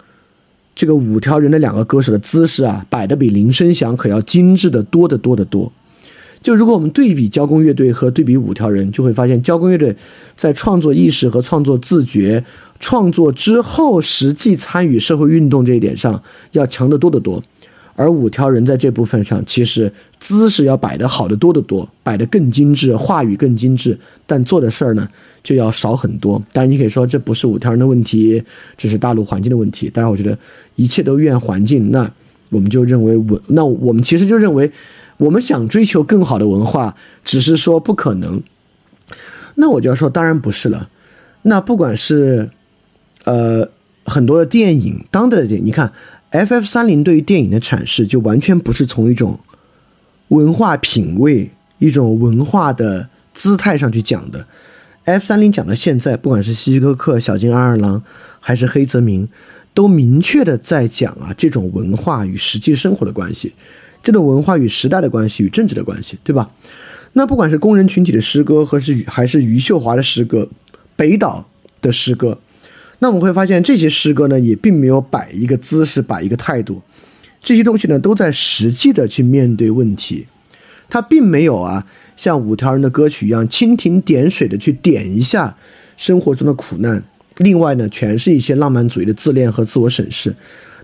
[0.75, 5.73] 这个五条人的两个歌手的姿势啊，摆的比林声祥可要精致的多得多得多。
[6.43, 9.95] 就如果我们对比交工乐队和对比五条人，就会发现交工乐队
[10.37, 12.45] 在创作意识和创作自觉、
[12.81, 16.23] 创作之后实际参与社会运动这一点上
[16.53, 17.43] 要强得多得多。
[17.95, 25.09] 而五条人在这部分上，其实姿势要摆得好得多得多，摆得更精致，话语更精致，但做的事儿呢？
[25.43, 28.43] 就要少很多，当然你可以说这不是五条人的问题，
[28.77, 29.91] 这是大陆环境的问题。
[29.93, 30.37] 当然，我觉得
[30.77, 32.09] 一切都怨环境，那
[32.51, 34.71] 我们就认为我，那我们其实就认为，
[35.19, 38.43] 我们想追求更好的文化，只是说不可能。
[39.57, 40.89] 那我就要说，当然不是了。
[41.43, 42.51] 那不管是
[43.25, 43.69] 呃
[44.05, 45.93] 很多的电影，当代的电影，你看
[46.31, 49.41] F F 三零对于电影的阐释，就完全不是从一种
[50.29, 54.47] 文化品味、一种文化的姿态上去讲的。
[55.05, 58.03] F 三零讲到现在，不管是希区柯克、小津安二郎，
[58.41, 59.29] 还是黑泽明，
[59.73, 63.55] 都明确的在讲啊，这种文化与实际生活的关系，
[64.09, 66.51] 这种文化与时代的关系与政治的关系，对吧？
[67.13, 70.49] 那不管是工人群体的诗歌，和是还是余秀华的诗歌，
[70.97, 71.47] 北岛
[71.83, 72.39] 的诗歌，
[73.01, 76.81] 那我们会发现这些诗歌呢，也并没有摆一个姿势，摆一个态度，
[77.43, 80.27] 这些东西呢，都在实际的去面对问题，
[80.89, 81.85] 它并没有啊。
[82.17, 85.55] 像五条人的歌曲一样，蜻蜓点水的去点一下
[85.99, 87.05] 生活中的苦难。
[87.37, 90.35] 另外呢，全是一些浪漫主义的自恋和自我审视。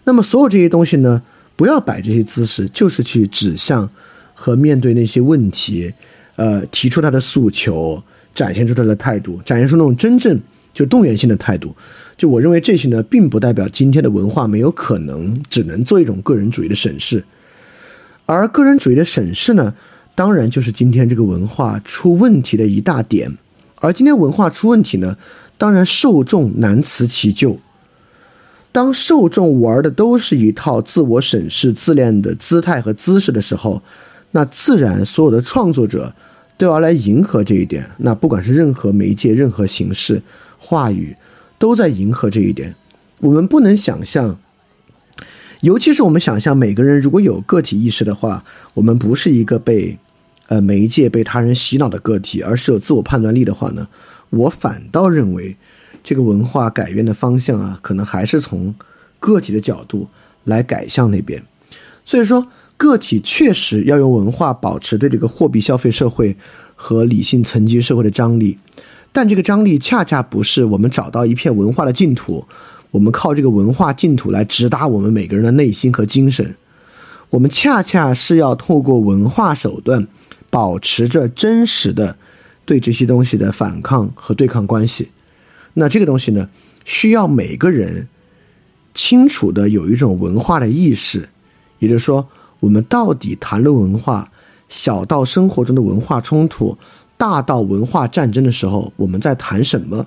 [0.04, 1.22] 那么，所有这些东西呢，
[1.56, 3.88] 不要摆这些姿势，就是去指向
[4.34, 5.92] 和面对那些问题，
[6.36, 8.02] 呃，提出他的诉求，
[8.34, 10.40] 展现出他的态度，展现出那种真正
[10.72, 11.74] 就动员性的态度。
[12.16, 17.24] 就我认为这些呢，并不代表今天的文化没有可能只能做一种个人主义的审视，
[18.26, 19.74] 而个人主义的审视呢。
[20.16, 23.36] 当然，就是今天这个文化出问题的一大点，
[23.80, 25.16] 而今天文化出问题呢，
[25.58, 27.58] 当然受众难辞其咎。
[28.74, 33.80] 当受众玩的都是一套自我审视、自恋的姿态和姿势的时候，
[34.32, 36.12] 那自然所有的创作者
[36.58, 37.88] 都要来迎合这一点。
[37.98, 40.20] 那不管是任何媒介、任何形式、
[40.58, 41.16] 话语，
[41.56, 42.74] 都在迎合这一点。
[43.20, 44.36] 我们不能想象，
[45.60, 48.44] 尤其是我们想象每个人如果有个体意识的话，
[48.74, 49.96] 我们不是一个被
[50.48, 53.86] 呃媒介、被他人洗脑的个体，而是有自我判断力的话呢？
[54.30, 55.56] 我反倒认为。
[56.04, 58.72] 这个文化改变的方向啊，可能还是从
[59.18, 60.06] 个体的角度
[60.44, 61.42] 来改向那边。
[62.04, 62.46] 所以说，
[62.76, 66.36] 个体确实要用文化保持对这个货币消费社会
[66.76, 68.58] 和理性层级社会的张力，
[69.12, 72.46] 但这个张力恰恰不是我们找到一片文化的净土，
[72.90, 76.54] 我们靠这个文化净土来直达我们每个人的内心和精神。
[77.30, 80.06] 我们恰恰是要透过文化手段，
[80.50, 82.18] 保持着真实的
[82.66, 85.08] 对这些东西的反抗和对抗关系。
[85.74, 86.48] 那这个东西呢，
[86.84, 88.08] 需要每个人
[88.94, 91.28] 清楚的有一种文化的意识，
[91.80, 92.28] 也就是说，
[92.60, 94.30] 我们到底谈论文化，
[94.68, 96.78] 小到生活中的文化冲突，
[97.16, 100.06] 大到文化战争的时候，我们在谈什么？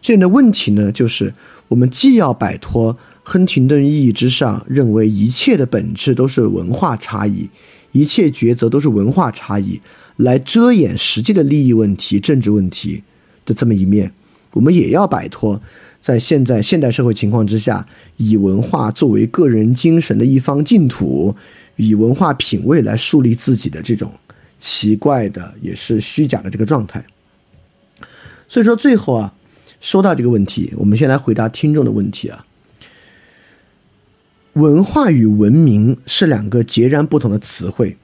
[0.00, 1.34] 这样的问题呢，就是
[1.68, 7.50] 我们既要摆脱亨廷顿意义之上认为一切的本质都是文化差异，
[7.92, 9.80] 一切抉择都是文化差异，
[10.16, 13.02] 来遮掩实际的利益问题、政治问题
[13.44, 14.12] 的这么一面。
[14.52, 15.60] 我们也要摆脱
[16.00, 17.86] 在现在现代社会情况之下，
[18.16, 21.36] 以文化作为个人精神的一方净土，
[21.76, 24.12] 以文化品味来树立自己的这种
[24.58, 27.04] 奇怪的也是虚假的这个状态。
[28.48, 29.32] 所以说，最后啊，
[29.80, 32.44] 说到这个问题，我们先来回答听众的问题啊。
[34.54, 37.96] 文化与文明是两个截然不同的词汇，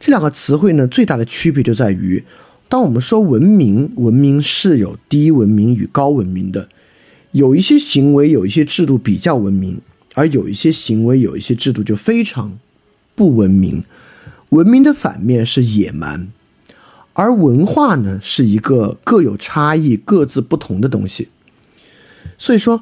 [0.00, 2.24] 这两个词汇呢，最大的区别就在于。
[2.68, 6.68] 当我们说文明，文明是有低文明与高文明的，
[7.30, 9.80] 有一些行为、有一些制度比较文明，
[10.14, 12.58] 而有一些行为、有一些制度就非常
[13.14, 13.84] 不文明。
[14.50, 16.28] 文明的反面是野蛮，
[17.12, 21.28] 而文化呢是一个各有差异、各自不同的东西。
[22.36, 22.80] 所以说，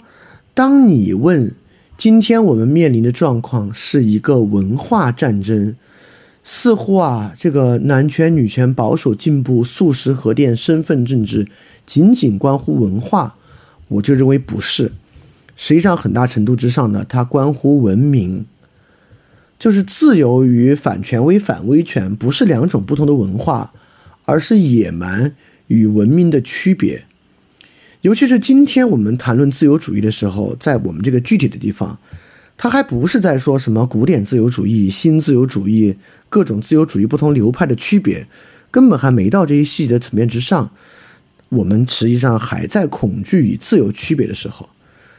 [0.54, 1.54] 当你问
[1.98, 5.76] 今天我们面临的状况是一个文化战争。
[6.46, 11.48] 似乎啊，这个男权、女权、保守、进步、素食、核电、身份政治，
[11.86, 13.38] 仅仅关乎文化，
[13.88, 14.92] 我就认为不是。
[15.56, 18.44] 实际上，很大程度之上呢，它关乎文明，
[19.58, 23.72] 就是自由与反权威、反威权，不是两种不同的文化，
[24.26, 25.34] 而是野蛮
[25.68, 27.04] 与文明的区别。
[28.02, 31.98] 尤其是今天我们谈论自由主义的时候，在我们这个具体的地方。
[32.56, 35.96] 它还不是在说什么古典自由主义、新自由主义、
[36.34, 38.26] 各种自由主义不同流派的区别，
[38.72, 40.68] 根本还没到这些细节层面之上。
[41.48, 44.68] 我们实际上还在恐惧与自由区别的时候，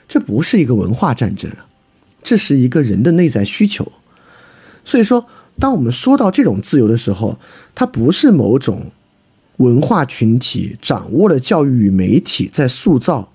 [0.10, 1.50] 这不是一个文化战争，
[2.22, 3.90] 这是一个人的内在需求。
[4.84, 5.26] 所以说，
[5.58, 7.40] 当我们说到这种自由的时候，
[7.74, 8.92] 它不是某种
[9.56, 13.32] 文化群体掌握了教育与媒体在塑造，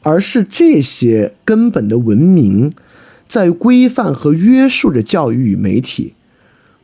[0.00, 2.72] 而是这些根本的文明。
[3.28, 6.14] 在规范和约束着教育与媒体，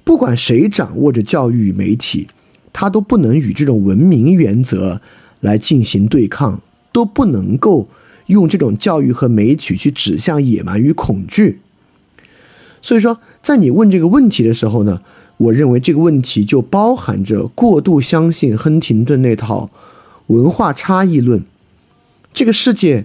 [0.04, 2.28] 不管谁掌握着教育与媒体，
[2.72, 5.00] 他都不能与这种文明原则
[5.40, 6.60] 来进行对抗，
[6.92, 7.88] 都不能够
[8.26, 11.60] 用这种教育和媒体去指向野蛮与恐惧。
[12.80, 15.02] 所以说，在你问这个问题的时候呢，
[15.36, 19.70] 我认为这个问题就包含着过度相信亨廷顿那套
[20.26, 21.44] 文化差异论。
[22.34, 23.04] 这个世界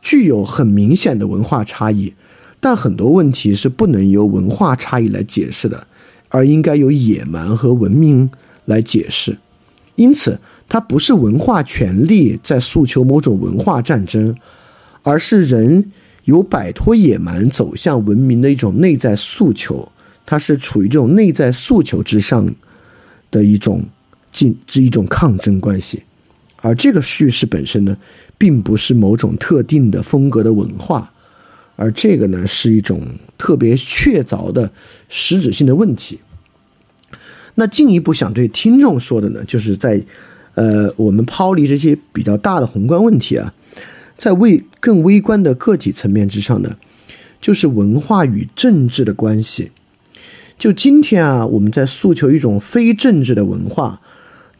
[0.00, 2.14] 具有很明显的文化差异。
[2.58, 5.86] 但很多问题是不能由文化差异来解释的，
[6.28, 8.30] 而应该由野蛮和文明
[8.64, 9.38] 来解释。
[9.94, 14.36] 因此，它不是文化权利在诉求某种文化战争，
[15.02, 15.92] 而是人
[16.24, 19.90] 有摆脱野蛮走向文明的一种内在诉求。
[20.26, 22.52] 它是处于这种内在诉求之上
[23.30, 23.84] 的一种
[24.32, 26.02] 进之一种抗争关系。
[26.60, 27.96] 而这个叙事本身呢，
[28.36, 31.12] 并不是某种特定的风格的文化。
[31.76, 33.00] 而这个呢，是一种
[33.38, 34.70] 特别确凿的
[35.08, 36.18] 实质性的问题。
[37.54, 40.02] 那进一步想对听众说的呢，就是在，
[40.54, 43.54] 呃，我们抛离这些比较大的宏观问题啊，
[44.18, 46.76] 在微更微观的个体层面之上呢，
[47.40, 49.70] 就是文化与政治的关系。
[50.58, 54.00] 就今天啊，我们在诉求一种非政治的文化。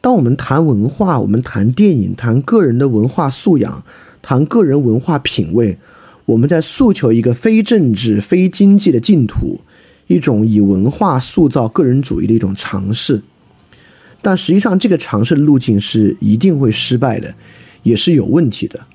[0.03, 3.83] 当我们谈文化，我们谈电影，谈个人的文化素养，
[4.23, 5.79] 谈个人文化品味。
[6.27, 9.61] 我们在诉求一个非政治、非经济的净土，
[10.09, 13.22] 一种以文化塑造个人主义的一种尝试，
[14.20, 17.35] 但实际上这个尝试的路径是一定会失败的，
[17.85, 18.87] 也是有问题的。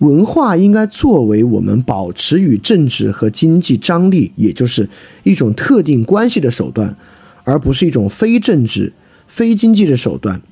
[0.00, 4.88] 文化应该作为我们保持与政治和经济张力，也就是
[5.22, 6.96] 一种特定关系的手段，
[7.44, 8.92] 而不是一种非政治、
[9.28, 10.42] 非经济的手段。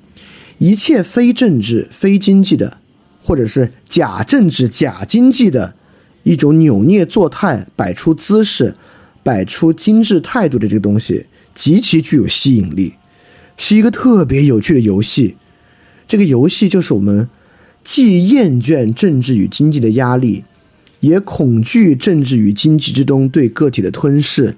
[0.59, 2.79] 一切非政治、非经济的，
[3.21, 5.75] 或者是假政治、假经济的
[6.23, 8.75] 一种扭捏作态、摆出姿势、
[9.23, 12.95] 摆出精致态度的这个东西，极其具有吸引力，
[13.57, 15.37] 是一个特别有趣的游戏。
[16.07, 17.29] 这个游戏就是我们。
[17.85, 20.45] 既厌倦政治与经济的压力，
[21.01, 24.55] 也恐惧政治与经济之中对个体的吞噬，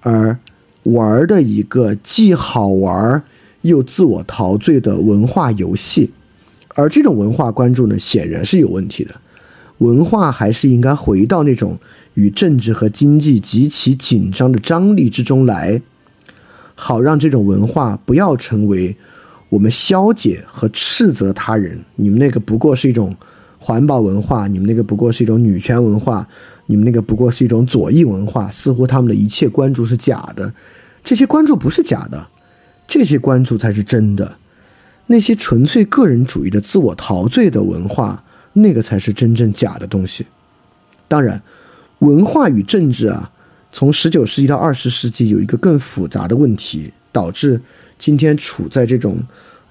[0.00, 0.38] 而
[0.84, 3.22] 玩的一个既好玩
[3.60, 6.10] 又自我陶醉的文化游戏。
[6.74, 9.14] 而这种文化关注呢，显然是有问题的。
[9.78, 11.78] 文化还是应该回到那种
[12.14, 15.80] 与政治和经济极其紧张的张力之中来，
[16.74, 18.96] 好让这种文化不要成为。
[19.50, 23.14] 我们消解和斥责他人，你们那个不过是一种
[23.58, 26.26] 环保文化，你们那个不过是一种女权文化，
[26.66, 30.52] 你们那个不过是一种左翼文化，似乎他们的一切关注是假的。
[31.04, 32.26] 这些关注不是假的，
[32.88, 34.38] 这些关注才是真的。
[35.06, 38.24] 那些纯粹个人主义的自我陶醉的文化，
[38.54, 40.26] 那个才是真正假的东西。
[41.06, 41.42] 当然，
[41.98, 43.30] 文化与政治啊，
[43.70, 47.60] 从十九世纪到二十世纪有一个更复杂的问题，导致。
[47.96, 49.16] 今天处在这种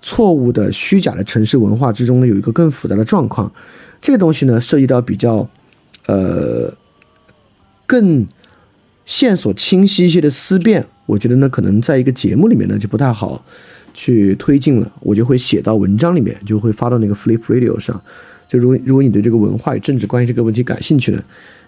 [0.01, 3.51] 错误的、虚假的城市文化之中呢，有一个更复杂的状况。
[4.01, 5.47] 这个东西呢，涉及到比较
[6.07, 6.73] 呃
[7.85, 8.25] 更
[9.05, 10.87] 线索清晰一些的思辨。
[11.05, 13.43] 我觉得呢，可能在一个节目里面呢，就不太好
[13.93, 14.91] 去推进了。
[15.01, 18.01] 我就会写到文章里面，就会发到那个 Flip Radio 上。
[18.53, 21.23] 就如果如果你对这个文化与政治关系这个问题感兴趣呢，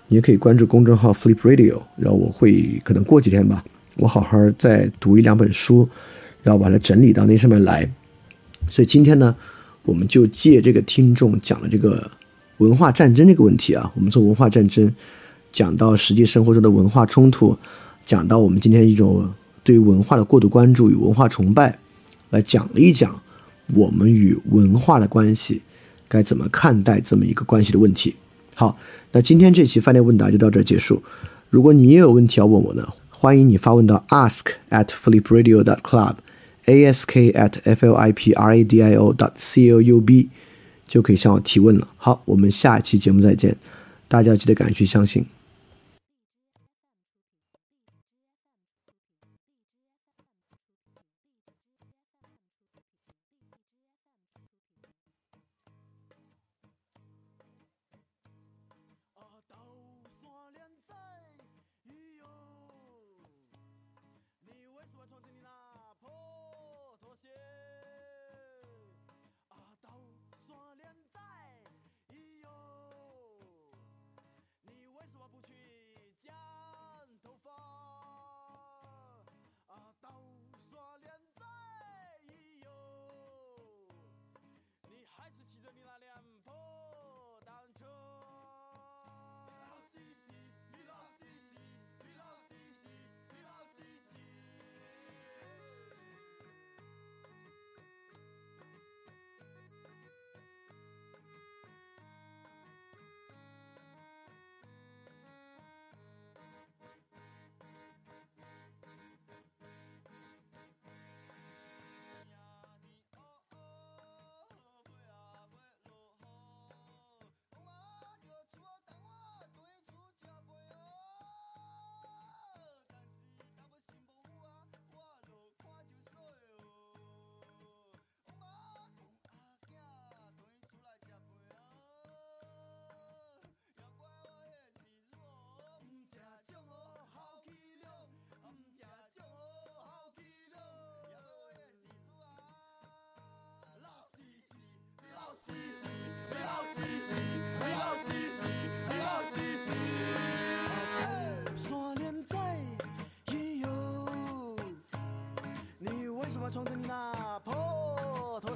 [0.07, 1.81] 你也可以关注公众号 Flip Radio。
[1.97, 3.65] 然后我会可能过几天吧，
[3.95, 5.89] 我好好再读一两本书。
[6.43, 7.89] 然后把它整理到那上面来，
[8.69, 9.36] 所以今天呢，
[9.81, 12.11] 我们就借这个听众讲的这个
[12.57, 14.93] 文化战争这个问题啊，我们从文化战争
[15.51, 17.57] 讲到实际生活中的文化冲突，
[18.05, 19.27] 讲到我们今天一种
[19.63, 21.79] 对文化的过度关注与文化崇拜，
[22.29, 23.19] 来讲了一讲
[23.73, 25.63] 我们与文化的关系
[26.16, 28.16] 该怎么看待这么一个关系的问题。
[28.53, 28.78] 好，
[29.11, 31.03] 那今天这期饭店问答就到这结束。
[31.49, 36.16] 如果你也有问题要问我呢，欢迎你发问到 ask at flipradio dot club。
[36.66, 40.28] ask at flipradio dot coub
[40.88, 41.88] 就可以向我提问了。
[41.97, 43.55] 好，我们下期节目再见，
[44.07, 45.26] 大家记得敢去相信。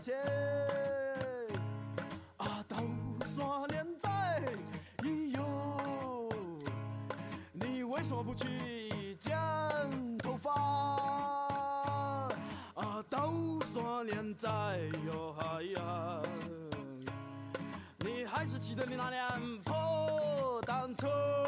[0.10, 0.16] 破拖鞋，
[2.38, 2.76] 啊，都
[3.26, 4.42] 说连在，
[4.98, 6.30] 咿哟，
[7.54, 9.38] 你为什么不去剪
[10.18, 10.52] 头发？
[12.76, 14.50] 啊，都说连在
[15.06, 16.22] 哟嗨呀，
[18.00, 21.39] 你还是骑着你那辆破单车。